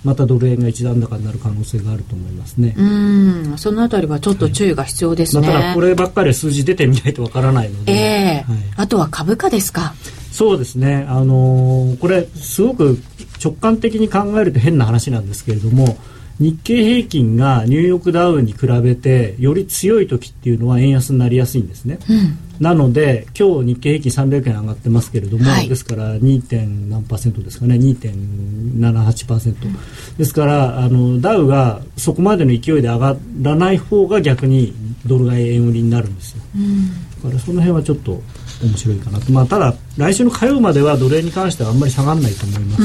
[0.04, 2.74] またドル円が一段高になる可能性があると思いますね。
[2.76, 5.46] うん、そのあたりはちょっと注意が必要ですね。
[5.46, 7.92] はい、まあ、ただこればっかり数字出てみないとわからないので。
[7.92, 9.94] えーはい、あとは株価ですか？
[10.30, 11.06] そうですね。
[11.08, 12.98] あのー、これすごく
[13.42, 15.96] 直感的に考えると変な話なんですけれども。
[16.42, 26.42] 日経平均がニューヨークダウに比べてより強い時っていうのは円安になりやすいんですね、うん、なので今日日経平均300円上がってますけれども、はい、ですから 2.
[26.42, 27.76] 点何パーセントですかね。
[27.76, 29.76] 2.78%、うん、
[30.16, 34.74] ですからあのダウがそこまでの勢いで上がらない方が逆に
[35.06, 36.88] ドル買い円売りになるんですよ、うん、
[37.22, 38.20] だからその辺はちょっと
[38.62, 42.82] 面白いかなと、まあ、ただ来週の火曜まではドル円に関してはあんまり下がらないと思います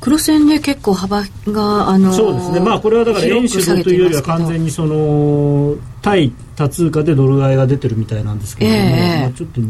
[0.00, 2.60] 黒線ね結構幅があのー、そうですね。
[2.60, 9.60] まあこれはだから円主導というよりは完全にその対多通貨でドル買いが出てるみたいなんですけれども、えー、まあ、ちょっと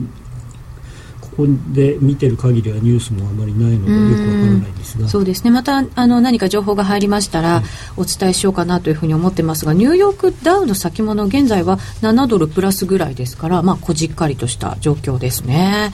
[1.41, 5.09] こで見てる限りはニュースもあまりないのでよくわからないですが。
[5.09, 5.51] そうですね。
[5.51, 7.63] またあの何か情報が入りましたら、
[7.97, 15.93] お伝えしようかなというふうに思ってますがニューヨークダウの先物現在は7ドルプラスぐらいですからまあこじっかりとした状況ですね。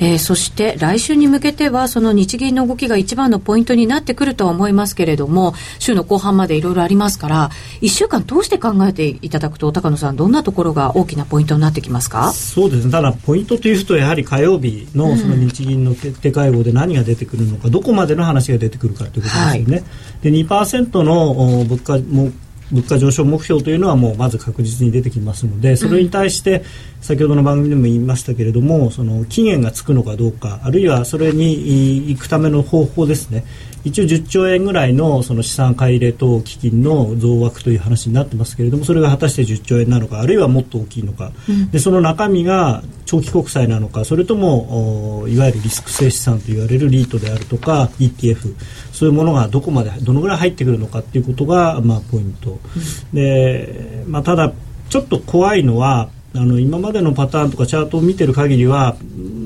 [0.00, 12.32] えー、そして来週に向けてはその日銀の動きが一番のポイントになってくるとは思いますけれども週の後半までいろいろありますから1週間通して考えていただくと高野さんどんなところが大きなポイントになってきますか？
[12.32, 12.92] そうですね。
[12.92, 19.76] ただポイントというとやはり火曜日のその日銀の決定会合で何が出てくるのか、うん、どこまでの話が出てくるかということですよね。
[19.76, 19.84] はい、
[20.22, 22.30] で2%の物価も
[22.72, 26.64] 物価上昇目標というのはもうまず確実に出てきますのでそれに対して
[27.00, 33.44] 先ほどの番組でも言いましたけれどもその期限がつくのかどうかあるいはそれに行くための方法ですね。
[33.84, 48.54] 一応10兆円ぐらいのその資産買い入れ等基金の増額という話になってますけれどもそれが果たして10兆円なのかあるいはもっと大きいのか、うん、でその中身が長期国債なのかそれともいわゆるリスク性資産と言われるリートであるとか ETF
[48.98, 54.52] そういうものがどこまでどのぐらい入ってくるのかっていうことが、まあ、ポイント、うん、で、まあ、ただ
[54.88, 58.96] ちょっと怖いのはあの今までのパターンとかチャートを見てる限りは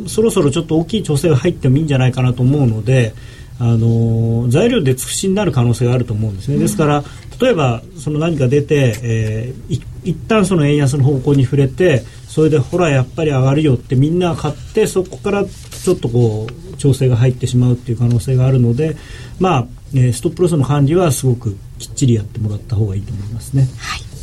[0.06, 3.12] そろそろちょっと大きい調整が入ってもいいんじゃないかなと思うので
[3.60, 6.56] あの材料で尽くしになる可能性があると思うんですね。
[6.56, 7.04] ですから
[7.42, 18.96] 例えばその何か出て、えー、一旦その円安の方向に触れてそれでほらやっぱり上がるよってみんな買ってそこからちょっとこう調整が入ってしまうっていう可能性があるので
[19.40, 23.62] まあ、えー、ストップロスの管理はすごくきっちりやってもらった方がいいと思いますね。
[23.78, 24.21] はい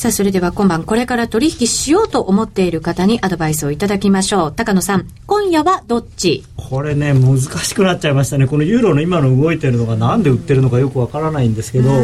[0.00, 4.52] さあ、それでは今晩これから取引しようと思っている方にアドバイスをいただきましょう。
[4.56, 6.42] 高野さん、今夜はどっち？
[6.56, 8.46] これね、難しくなっちゃいましたね。
[8.46, 12.02] このユーロの今の動いてるのがなんで売ってるのかよくわからないんですけど、あ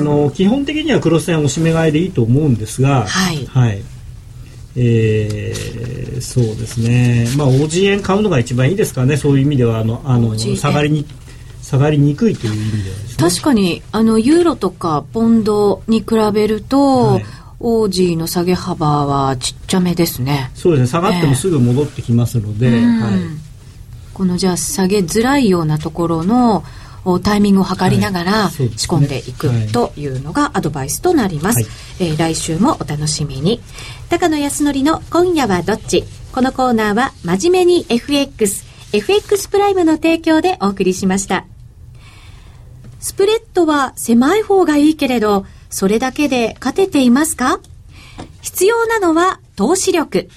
[0.00, 3.44] の、基本的には黒線押し目買いでいいと思うんですが、はい。
[3.46, 3.82] はい。
[4.76, 11.04] えー、そうですね、まあ、OG 円買うのが一番いいですかね、そういう意味では、あのあの下がりに
[11.68, 13.16] 下がりにくいという意味ではですね。
[13.18, 17.26] 確かにあのユーロとかポンドに比べると、はい、
[17.60, 20.50] オージーの下げ幅はちっちゃめですね。
[20.54, 20.86] そうですね。
[20.88, 23.20] 下がってもすぐ戻ってきますので、えー、はい、
[24.14, 26.64] このじゃあ下げづらいようなところの
[27.22, 31.66] タイミングを測りながら仕込んでいくというのがアドバイスとなります、はい、
[32.00, 33.60] えー、来週もお楽しみに。
[34.08, 36.04] 高野康則の今夜はどっち？
[36.32, 38.64] このコーナーは真面目に FX
[38.94, 41.44] FX プライムの提供でお送りしました
[43.00, 47.60] スプレッドは狭い方がいいけれど、それだけで勝てていますか？
[48.42, 50.28] 必要なのは投資力。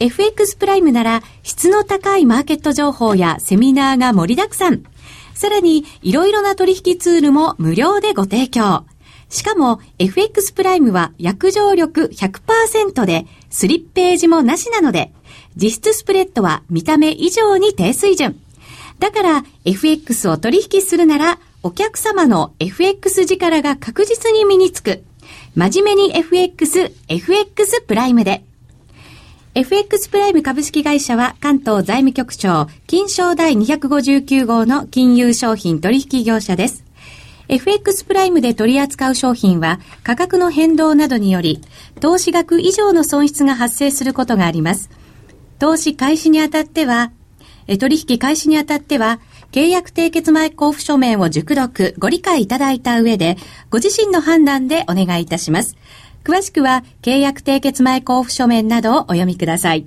[0.00, 4.82] FX プライムなら質の高いマーケット情報やセミナーが盛りだくさん。
[5.34, 8.84] さらに、いろいろな取引ツールも無料でご提供。
[9.28, 15.12] しかも、FX プライムは約定力100%で、スリッページもなしなので、
[15.54, 18.40] 実質スプレッドは見た目以上に低水準。
[18.98, 25.02] だから、FX を取引するなら、お客様の FX 力が確実に身につく。
[25.56, 28.44] 真面目に FX、FX プライムで。
[29.56, 36.84] FX プライム株式会社は関東財務局長、金賞第259号の金融商品取引業者です。
[37.48, 41.62] FX プライムで取り扱う商品は価格の変動などにより
[41.98, 44.90] 投資額以上の損失が発生することがあります。
[45.58, 47.10] 投資開始にあたっては、
[47.80, 49.18] 取引開始にあたっては
[49.50, 53.38] 契約締結前交付書面を熟読、ご理解いただいた上で、
[53.70, 55.76] ご自身の判断でお願いいたします。
[56.22, 59.86] 詳しくは、契約締結前交付書面などをお読みください。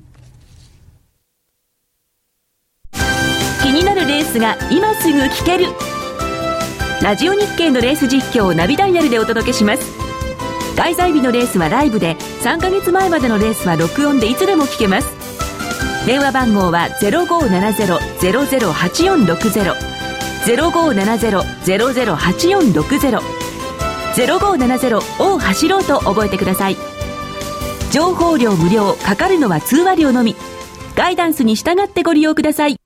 [3.61, 5.67] 気になるレースが今すぐ聞ける。
[7.03, 9.83] ラジオ日経のレース実況をナビダイヤルでお届けします。
[10.75, 15.20] 開催日のレースはライブで、3ヶ月前までのレースは録音でいつでも聞けます。
[16.05, 19.75] 電話番号は0570-008460
[20.45, 23.21] 0570-008460
[24.15, 26.77] 0570を走ろうと覚えてください。
[27.91, 30.35] 情報量無料かかるのは通話料のみ。
[30.95, 32.80] ガイダンスに従ってご利用ください。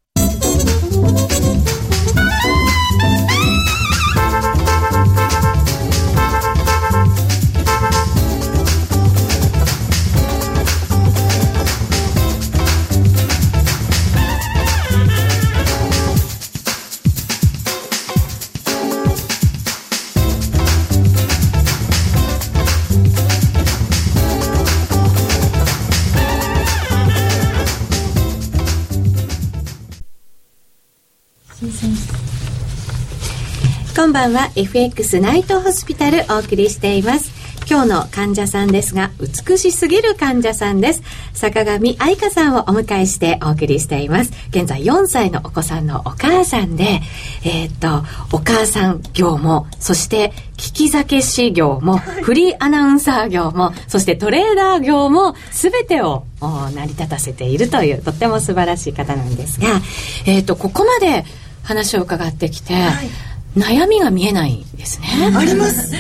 [34.16, 37.34] 番は FX ナイトホスピタルお送りしています
[37.70, 41.02] 今日の患者さんですが、美しすぎる患者さんです。
[41.34, 44.32] 坂上愛香さんをお迎えしてお送りしています。
[44.52, 47.02] 現在4歳のお子さんのお母さんで、
[47.44, 59.82] えっ、と、お母さん業も、そして聞き酒師業も、フリーアナウンサー業も、そしてトレーダー業も、すべてを成り立たせているという、とっても素晴らしい方なんですが、
[60.28, 61.26] えっ、と、ここまで
[61.64, 63.10] 話を伺ってきて、はい
[63.56, 65.08] 悩みが見えないんですね。
[65.36, 65.94] あります。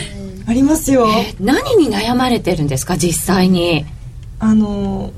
[0.47, 3.85] ありますよ、えー、何に悩まれてるんですか実際に？
[4.39, 5.11] あの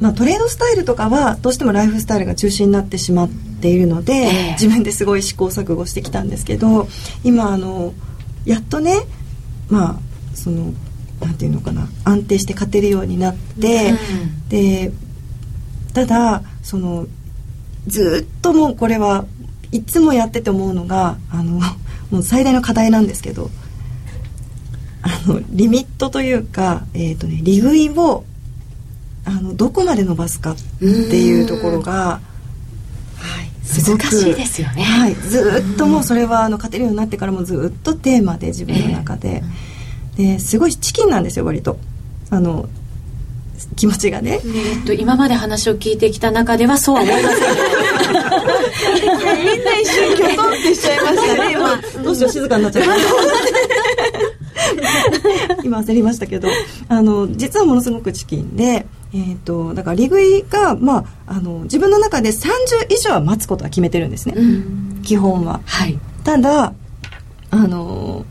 [0.00, 6.88] まあ、トレードスタイルとかはどうしてもライフスタイルが中心になってしまっているので、えー、自分ですごい試行錯誤してきたんですけど
[7.22, 7.94] 今あの
[8.44, 8.96] やっとね
[9.68, 9.96] まあ
[10.34, 10.72] その
[11.20, 14.92] なんていうのかな安定して勝てるようになって、うん、で
[15.94, 17.06] ただその
[17.86, 19.24] ずっともうこれは
[19.72, 21.60] いつもやってて思うのがあの
[22.10, 23.50] もう最大の課題なんですけど
[25.02, 28.24] あのリミットというか、えーとね、利食いを
[29.24, 32.20] あのどこまで伸ばすかっていうところが。
[33.16, 39.44] はい、難しいですよね、はい、ずっともうそれはあの勝てるようになってからもずっとテーマで自分の中で、
[40.18, 41.78] えー、ですごいチキンなんですよ割と。
[42.30, 42.68] あの
[43.76, 52.90] 気持ちがね、えっと今まで話を聞いてきた中ではそうは思いませんみんな一瞬キョトンってしちゃいましたね 今どうしよう静かになっちゃった
[55.64, 56.48] 今焦りましたけど
[56.88, 58.86] あの実はものすごくチキンで。
[59.14, 62.46] えーと、だから利食いが、まあ、あの自分の中で30
[62.88, 64.34] 以上は待つことは決めてるんですね、
[65.02, 66.72] 基本は、はい、ただ
[67.50, 68.24] あの、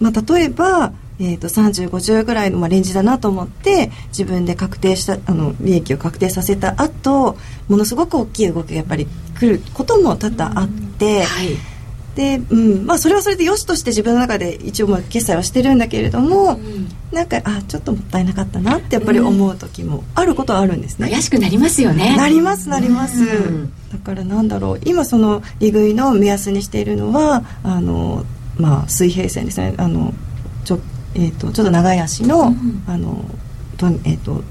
[0.00, 7.36] まあ、例えば、えーと、3050ぐらいの、まあ、レンジだなと思って自分で確定したあの利益を確定させた後
[7.68, 9.06] ものすごく大きい動きがやっぱり
[9.38, 11.74] 来ることも多々あって、はい
[12.14, 21.10] で、うんまあ、それはそれでよしとして自分の中で一応まあ決済はしてるんだけれども、うん、なんかあちょっともったいなかったなってやっぱり思う時もあることはあるんですね。
[21.10, 22.16] 怪しくなりますよね。
[22.16, 23.24] なりますなります。
[23.24, 28.24] うん、だからなんだろう今その利食いの目安にしているのはあの、
[28.58, 30.14] まあ、水平線ですねあの
[31.14, 32.54] えーと、ちょっと長い足の,、
[32.86, 33.24] あの
[33.76, 34.42] とえーと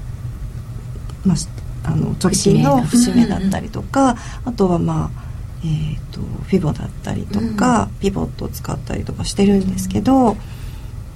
[1.24, 3.38] まあ、あの直近の節目だ。
[3.38, 5.24] ったりとか、あとはまあ
[5.64, 10.36] えーと、フィボだったりとか、うん、ピボットを使ったりとかしてるんですけど、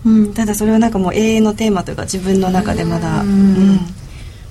[0.06, 3.78] うん、ただそれはなんかもう永遠のテーマというか自分の中でまだ、うん、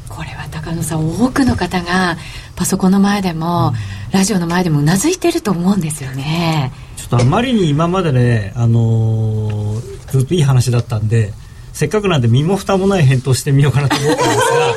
[0.08, 2.18] これは高野さん多くの方が
[2.56, 3.74] パソコンの前でも、
[4.12, 6.72] ラジオの前でもうなずいてると思うんですよね
[7.08, 11.34] っとあまりに今までね、あのー、ずっといい話だったんで
[11.74, 14.34] せっかくなんで身も蓋もない返答してみようかなと思ったんで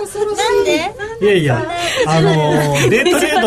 [0.07, 0.25] すが。
[0.25, 0.95] なんで？
[1.23, 1.67] いやいや
[2.07, 3.41] あのー、デートレー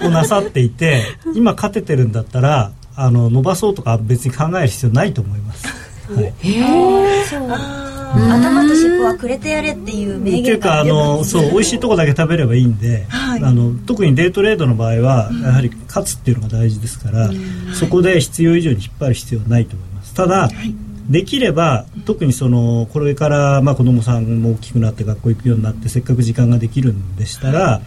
[0.00, 1.02] ドをなさっていて
[1.34, 5.66] 今勝ててるんだったらあの伸ばそうとか別に考える必要ないと思います。
[6.12, 7.48] はい、へえそう
[8.14, 20.14] 頭と尻尾はくれてやれっていう名言っていうかあのそう美味しいとこだけ食べればいいんで、はい、あの特にデートレードの場合はやはり勝つっていうのが大事ですから、うん、そこで必要以上に引っ張る必要はないと思います。
[20.14, 20.74] ただ、はい、
[21.08, 27.80] できれば特にそのこれから、まあ、子供さんも大きくなって学校行くようになってせっかく時間ができるんでしたら、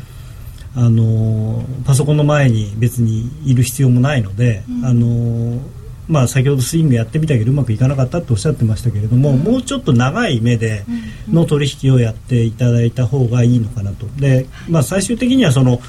[0.75, 5.61] あのパソコンの前に別にいる必要もないので、うん、あの
[6.07, 10.85] まあ、先ほどスイングやってみたけどうまくいかなかったとおっしゃってましたけれども、うん、もうちょっと長い目で
[11.29, 14.05] の取引をやっていただいた方がいいのかなと。
[14.19, 15.79] で、まあ、最終的にはその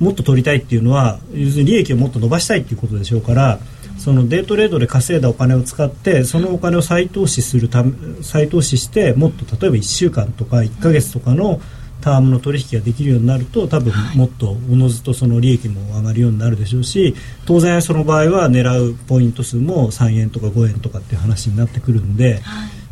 [0.00, 3.60] もっと取りたいっていうのは要するに利益をもっと伸ばしたいっていうことでしょうから
[3.98, 17.14] そのデートレードで稼いだお金を使ってそのお金を再投資するため再投資してもっと例えば1週間とか1か月とかの、うんタームの取引ができるようになると多分もっとおのずとその利益も上がるようになるでしょうし
[17.46, 22.42] 当然その場合は狙うポイント数も3円とか5円とかっていう話になってくるんで、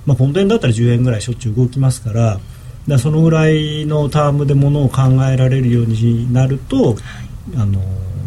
[0.06, 2.40] まあ、ポンド円だったら10円ぐらいしょっちゅう動きますから
[2.88, 6.96] だそのぐらいのタームでものを考えられるようになると、
[7.56, 7.80] あの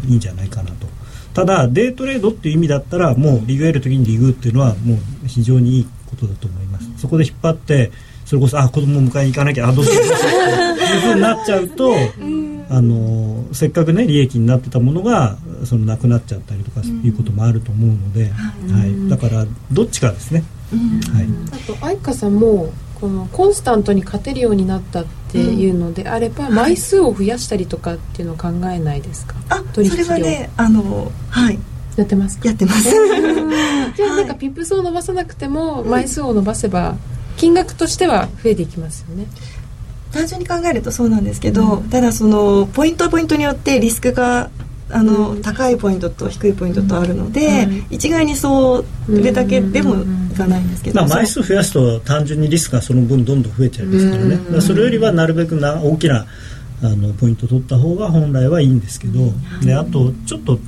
[0.06, 0.86] いいんじゃないかなと。
[1.34, 6.88] ただデートレードっていう意味だったらもうリグエる時にリグっていうのはもう非常にいいことだと思います。
[6.96, 7.90] そこで引っ張って
[8.24, 10.63] それこそあ子供を迎えに行かなきゃあどうしようどうしよう
[11.00, 11.94] ふうになっちゃうと、
[12.68, 20.44] あのせっかくね利益になってたものがそのなくなっちゃったりとかいうこともあると思うので、はい、だからどっちかですね。
[20.72, 29.34] はい、あと愛花さんもこのコンスタントに勝てるようになったっていうのであれば、枚数を増やしたりとかっていうのを考えないですか？
[29.50, 31.58] あそれはねあのはい。
[31.96, 32.90] やってますやってます。
[32.90, 36.96] じゃあなんかピップスを伸ばさなくても枚数を伸ばせば
[37.36, 39.26] 金額としては増えていきますよね
[40.14, 44.48] 単純に考えるとそうなんですけど、うん、ただそのポイントポイントによってリスクが
[44.90, 49.96] あの、高いポイントと低いポイントとあるので、一概にそれだけでも
[50.32, 56.26] いかないんですけど、まあ、枚数増やすと単純にリスクがその分どんどん増えちゃいますからね、らそれよりはなるべくな大きな
[56.82, 59.32] あのポイント取った方が本来はいいんですけど、
[59.64, 60.58] であとちょっと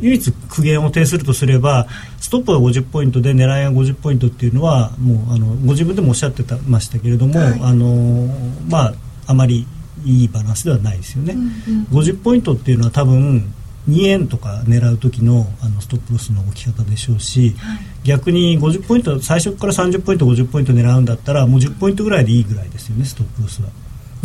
[0.00, 1.86] 唯一苦言を呈するとすれば
[2.20, 8.26] ストップが50ポイントで狙いが50ポイントっていうのはもうあのご自分でもおっしゃってたましたけれども、はい、あの
[8.68, 8.94] まあ
[9.26, 9.66] あまり
[10.04, 13.52] いいバランスではないですよね、うんうん、50ポイントっていうのは多分
[13.88, 23.68] 2円とか狙う時のあのストップロスの置き方でしょうし、はい、逆に50ポイント最初から30ポイント50ポイント狙うんだったらもう10ポイントぐらいでいいぐらいですよねストップロスは。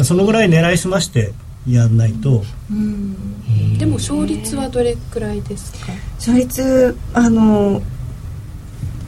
[0.03, 1.31] そのぐらい狙いすまして
[1.67, 5.91] やんないと、うん、でも勝率はどれくらいですか？
[6.17, 7.81] 勝率あの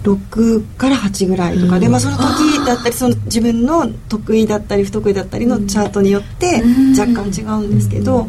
[0.03, 1.79] 6から8ぐらいとか。
[1.79, 6.63] で、まあ、その時だったりその自分の得意だったり不得意だったりのチャートによって
[6.97, 8.27] 若干違うんですけど。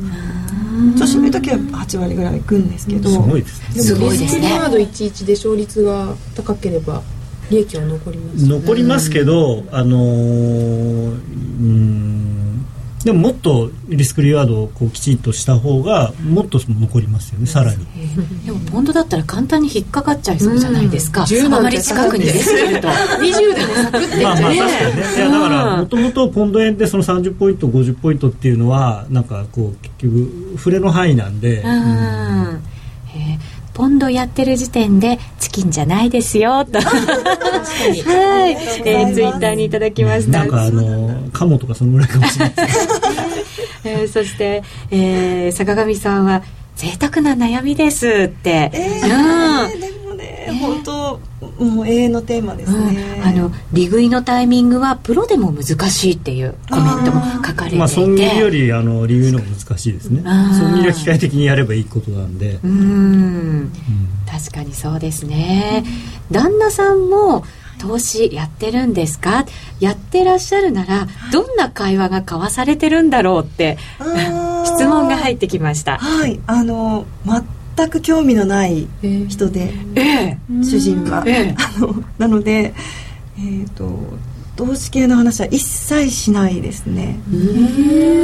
[0.97, 3.11] 調子のいい時は8割ぐらいいくんですけど。
[3.11, 3.95] すごいですね。
[3.95, 7.03] でもリスクリワード11で勝率が高ければ
[7.51, 10.03] 利益は残ります、残りますけどあのう
[11.64, 12.18] ん
[13.05, 17.86] でももっとリスクリワードをこうきちんとした方がもっと残りますよねさらに。
[18.44, 25.16] でもポンドだったら簡単に引っかかっちゃいそうじゃないですか、うん、あまり近くに出すぎると20でもサクってまあまあ確かにね。
[25.16, 31.62] いやだからもともとポンド円でその30ポイント50ポイントっていうのはなんかこう結局触れの範囲なんで。
[31.62, 32.62] うん、うん
[33.79, 36.81] ポンドやってる時点でチキンじゃないですよと。
[36.81, 36.91] は
[38.49, 38.51] い、
[38.85, 40.41] えー、ツイッターにいただきました。
[40.41, 42.55] なんかあのカモとかそのぐらいかもしれない、
[43.85, 46.43] えー、そして、えー、坂上さんは
[46.74, 49.97] 贅沢な悩みですって、えー、うん、
[50.53, 50.74] でもね。
[50.74, 51.20] 本当
[51.64, 57.76] もう永遠のテーマですね、うん、あの利食いのタイミングはプロでも難しいっていうコメントも書かれていて。
[57.76, 60.22] まあ損切りよりあの利食いの方が難しいですね。
[60.59, 62.59] 損切りは機械的にやればいいことなんで。
[62.64, 63.72] うん。
[64.30, 65.84] 確かにそうですね、
[66.30, 67.44] 旦那さんも
[67.78, 69.46] 投資やってるんですか？
[69.80, 73.78] やってらっしゃるならどんな会話が交わされてるんだろうって
[74.66, 75.99] 質問が入ってきました。
[75.99, 76.40] はい。
[76.46, 77.07] あの
[77.79, 78.89] 全く興味のない
[79.29, 82.74] 人で、えー、主人は、えー、あのなので
[83.39, 83.89] えっ、ー、と
[84.57, 87.20] 投資系の話は一切しないですね。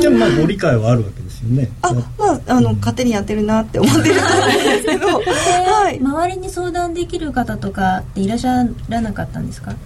[0.01, 1.71] でもまあご理解はあるわけですよね。
[1.81, 9.77] あまああの、うん、勝手にやってるなって思ってると思うんですけど、はい、周りに相談できる方とかっていらっしゃらなかったんですか？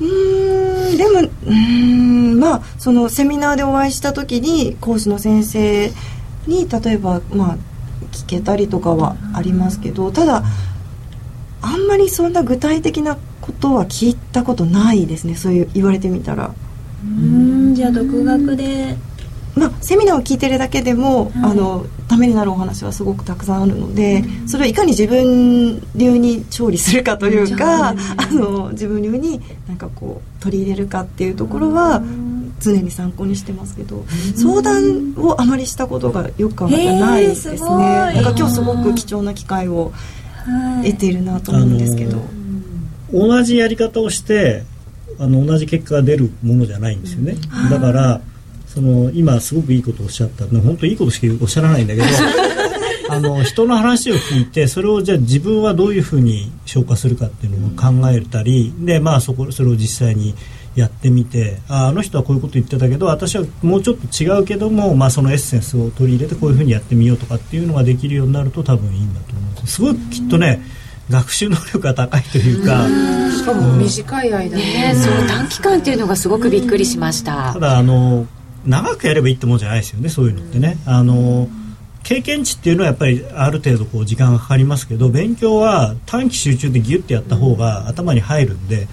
[0.00, 5.92] うんでもうんまあそのセミナーでお会いした時に講師の先生
[6.48, 7.56] に例えばまあ
[8.10, 10.42] 聞けたりとかはありますけどただ
[11.62, 15.34] あんまりそんな具体的なことは聞いたことないですね。
[15.36, 16.52] そういう言われてみたら。
[17.04, 18.96] うんじゃあ独学で。
[19.54, 27.94] まあ、セミナーを聞いてるだけでも、はい、あのためになるお話はすごくたくさんあるので、うん、それをいかに自分流に調理するかというか、あ
[28.30, 32.02] の自分流になんかこう取り入れるかっていうところは
[32.62, 34.04] 常に参考にしてますけど、
[34.36, 37.58] 相談をあまりしたことがよく考えないですね。
[37.58, 39.92] なんか今日すごく貴重な機会を
[40.82, 42.22] 得ているなと思うんですけど、
[43.12, 44.64] 同じやり方をして
[45.18, 47.36] あの同じ結果が出るものじゃないんですよね。
[47.70, 48.20] だから
[48.66, 50.46] その今すごくいいことをおっしゃった。
[50.46, 52.06] 本当いいことしかおっしゃらないんだけど
[53.10, 60.34] あの人の話を聞いてそれをじゃあ自分はどういうふうに消化するかっていうのを考えたりでまあそこそれを実際に
[60.74, 70.62] やってみてああの人はこういうこと言ってたけど私はもうちょっと違うけども、まあ、そのエッセンスを取り入れてこういうふうにやってみようとかっていうのができるようになると多分いいんだと思うんですすごいきっとね
[71.10, 72.86] 学習能力が高いというか
[73.36, 77.52] しかも短い間ね、その短期間っていうのがすごくびっくりしました。
[77.54, 78.26] ただあの
[78.64, 80.78] 長くやればいいってもんじゃないですよねそういうのってね。
[80.86, 81.48] あの
[82.04, 88.88] 経験値っていうのはやっぱりある程度こう時間がかかりますけど勉強は短期集中でギュッてやった方が頭に入るんで、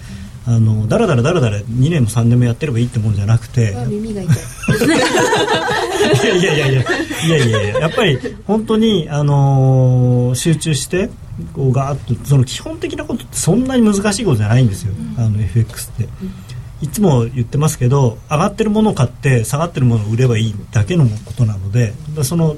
[0.50, 3.72] あのだらだらだらだら2年も3年もやってればいいってもんじゃなくて。
[3.86, 4.34] 耳が痛い。
[6.26, 6.84] いやいやいやいやい
[7.30, 11.08] やいやいややっぱり本当に、あのー、集中して
[11.52, 16.08] こうガーッとその基本的なことってそんなに難しいことじゃないんですよ、あの FX って。
[16.82, 21.92] いつも言ってますけど上がってるものを買って下がってるものを売ればいいだけのことなので
[22.24, 22.56] その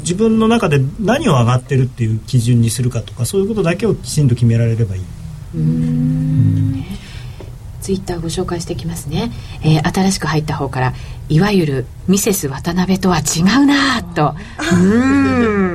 [0.00, 5.02] 自分の中で何を上がってるっていう基準にするかとかそういうことだけをきちんと決められればいい。
[7.88, 9.32] うんツイッターご紹介していきますね、
[9.64, 10.92] えー、新しく入った方から
[11.30, 14.34] いわゆるミセス渡辺とは違うなと。
[14.74, 14.76] う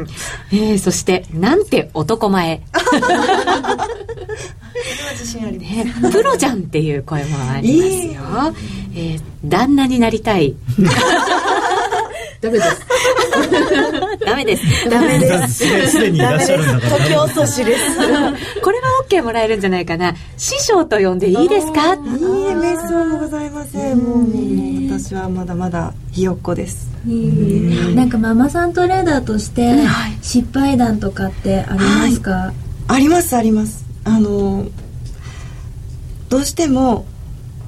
[0.02, 0.08] ん、
[0.52, 2.62] えー、そしてなんて男前。
[5.58, 8.56] ね、プロじゃんっていう声もありますよ、
[8.96, 10.56] えー、旦那になりたい。
[12.42, 12.86] ダメです。
[14.26, 14.90] ダメです。
[14.90, 15.90] ダメです。
[15.92, 17.06] すでにいらっしゃるんだから。
[17.06, 17.98] 時遅しです。
[18.62, 20.16] これは OK もらえるんじゃないかな。
[20.38, 21.94] 師匠と呼んでいいですか？
[21.96, 22.02] いい
[22.50, 24.00] えめっそうもございません。
[24.00, 26.88] もう私はまだまだひよっこです。
[27.96, 29.76] なんかママさんトレーダーとして
[30.22, 32.54] 失敗談とかってありますか、
[32.88, 33.86] ありますあります。
[34.06, 34.66] あの
[36.30, 37.06] どうしても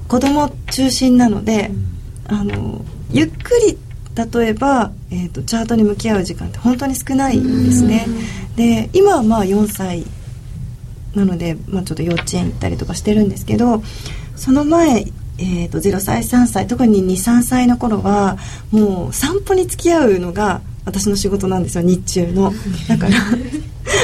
[0.08, 1.70] 子供中心なので、
[2.26, 3.78] あのゆっくり
[4.14, 8.06] 例えば、えーと、チャートに向き合う時間って本当に少ないんですね。
[8.56, 10.04] で今はまあ4歳
[11.16, 13.82] なので、まあ、ちょっと幼稚園行ったりとかしてるんですけど
[14.36, 15.00] その前、
[15.38, 18.36] えーと、0歳3歳特に23歳の頃は
[18.70, 22.52] もう散歩に付き合うのが私の仕事なんですよ日中の。
[22.86, 23.14] だから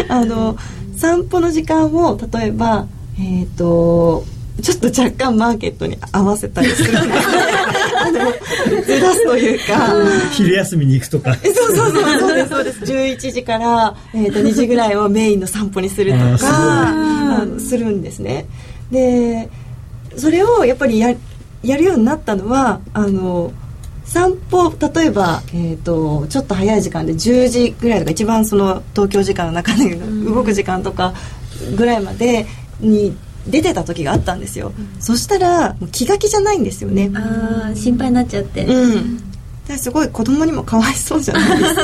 [0.09, 0.57] あの
[0.97, 2.87] 散歩の時間を例えば
[3.19, 4.25] えっ、ー、と
[4.61, 8.33] ちょっと若干マーケットに合わせたりする あの
[8.83, 9.95] ずらすというか。
[10.33, 11.35] 昼休みに行くとか。
[11.35, 12.49] そうそうそうそうです。
[12.49, 18.47] そうです11時から、えー、と2時ぐらいをメインの散歩にするとかあのするんですね。
[18.91, 19.49] で
[20.17, 21.15] それをやっぱりや
[21.63, 23.53] やるようになったのはあの
[24.05, 31.15] 散歩例えば、えーと、ちょっと早い時間で10時ぐらいとか一番その東京時間の中で動く時間とか
[31.77, 32.47] ぐらいまで
[32.81, 33.17] に
[33.47, 37.11] 出てた時があったんですよ、うん、そしたらもう気が気じゃないんですよね。
[37.15, 38.65] ああ心配になっちゃって。
[38.65, 39.33] うん。
[39.79, 41.83] すごい子供にもかわいそうじゃないですか。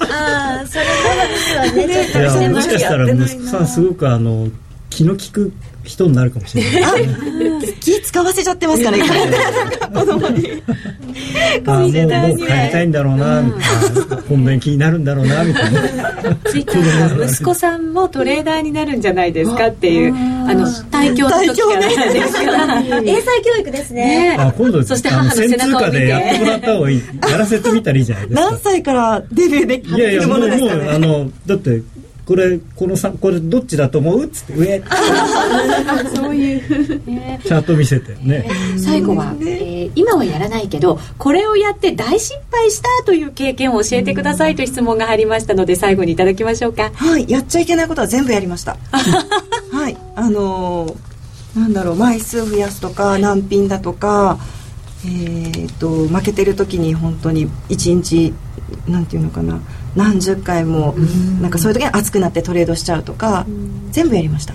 [0.10, 4.48] ああそれねちょっとしてもしかしたら息子さんすごくあの
[4.90, 5.52] 気の利く
[5.84, 7.08] 人になるかもしれない。
[7.80, 10.62] 気使わせちゃってますかね子供に
[11.66, 14.22] あもうもう帰りたいんだろうなみたいな。
[14.28, 15.80] 本弁気になるんだろうなみたいな。
[16.52, 21.80] 息子さんもトレーダーになるんじゃないですかっていうあの対教の時から。
[22.12, 24.36] ですから英才教育ですね。
[24.38, 26.00] あ今度そして母の背中を見て。
[26.00, 27.02] でやってもらった方がいい。
[27.30, 28.50] やらせてみたらいいじゃないですか。
[28.50, 31.82] 何歳からデビューできるものですか、ね、いやいやもうもうあのだって
[32.28, 34.24] これこのさこれどっちだと思う？
[34.26, 34.82] っつって上。
[36.14, 36.60] そういう、
[37.42, 38.14] チャート見せて。
[38.22, 38.46] ね。
[38.76, 46.90] 最後は、えー、今はやらないけどこれをやって大失敗したという経験を教えてくださいという質問が入りましたので最後にいただきましょうか。
[46.94, 47.24] はい。
[47.30, 48.76] やっちゃいけないことは全部やりました。
[49.72, 49.96] はい。
[50.14, 54.38] あのー、なんだろう枚数増やすとか難品だとか
[55.06, 58.34] えーと、と負けてる時に本当に1日
[58.86, 59.60] なんていうのかな
[59.96, 60.94] 何十回も
[61.40, 63.46] なんかそういう時に熱くなってトレードしちゃうとか
[63.90, 64.54] 全部やりました。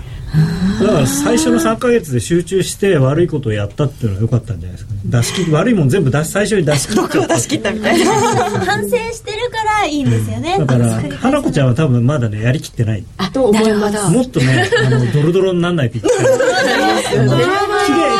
[0.80, 5.00] だから最初の3か月で集中して悪いことをやったっていうのは良かったんじゃないですかね。
[5.04, 7.28] 出し切悪いもん全部出し最初に出し切った。
[7.28, 8.12] 出し切ったみたいな。
[8.64, 10.58] 反省してるからいいんですよね。
[10.58, 13.04] だから花子ちゃんは多分まだねやりきってない。
[13.16, 16.24] あと思いますもっとねあのドロドロにならないといけない綺
[17.92, 18.13] 麗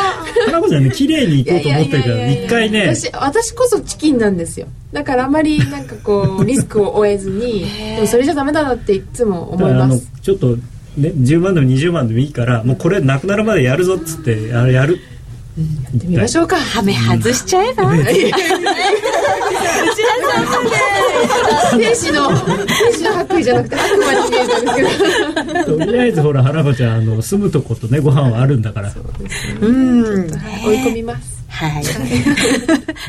[0.46, 2.94] 花子ちゃんね綺麗にいこうと思ってるから一回ね。
[2.94, 4.66] 私私こそチキンなんですよ。
[4.92, 7.66] だからあまりなんかこう リスクを負えずに
[7.96, 10.10] でもそれじゃダメだなっていつも思います。
[10.22, 10.56] ちょっと
[10.96, 15.00] ね、10万でも20万でもいいからもうこれなくなるまでやるぞっつってあれやる。
[15.56, 15.62] や
[15.96, 16.56] ってみましょうか。
[16.56, 17.84] はめ外しちゃえば
[21.76, 28.92] 天使の天使の白衣じゃなくて白馬に見えたんですけどとりあえずほら花子ちゃんあの住むとことねご飯はあるんだから
[29.60, 31.84] う、ん追い込みますはい。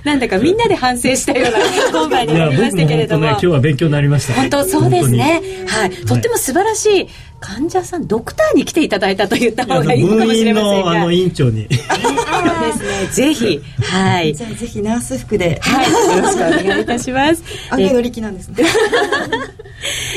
[0.05, 1.59] なんだかみんなで反省したような
[1.89, 3.26] 今晩になりましたけれども。
[3.26, 4.34] ね、今日は勉強になりました。
[4.34, 5.41] 本当そうですね。
[5.68, 5.89] はい。
[5.89, 7.07] とっても素晴らしい
[7.40, 10.92] 患者さん、ドクターに来ていただいたと言った方がいいかもしれませんが。
[10.92, 11.68] あの院長に。
[11.68, 13.08] ですね。
[13.12, 14.36] ぜひ、はい。
[14.36, 15.60] じゃあぜひナース服で。
[15.62, 16.16] はい。
[16.18, 17.44] よろしくお願いいたします。
[17.70, 18.66] 雨乗り気なんですね。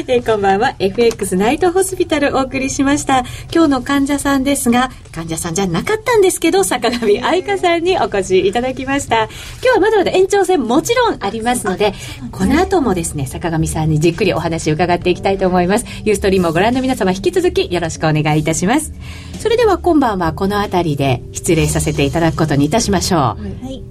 [0.07, 9.29] えー、こんばんは FX ナイトホスピタルお送りしました今日の患者さんですが患者さんじゃなかったんですけど坂上愛香さんにお越しいただきました今
[9.63, 11.93] 日はまだまだ延長戦もちろんありますので
[12.31, 18.93] この後もですね坂上さんにじっくりお話を伺っていきたいと思いますユーストリームをご覧の皆様引き続きよろしくお願いいたします。
[19.41, 23.37] それでは今晩はこの辺りで失礼させていただくことにいたしましょう、は
[23.71, 23.83] い、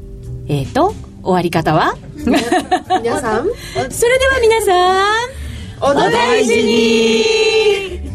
[0.47, 0.93] えっ、ー、と
[1.23, 1.95] 終わり方は？
[2.15, 2.37] 皆
[3.19, 3.47] さん？
[3.91, 8.06] それでは皆さんお大事に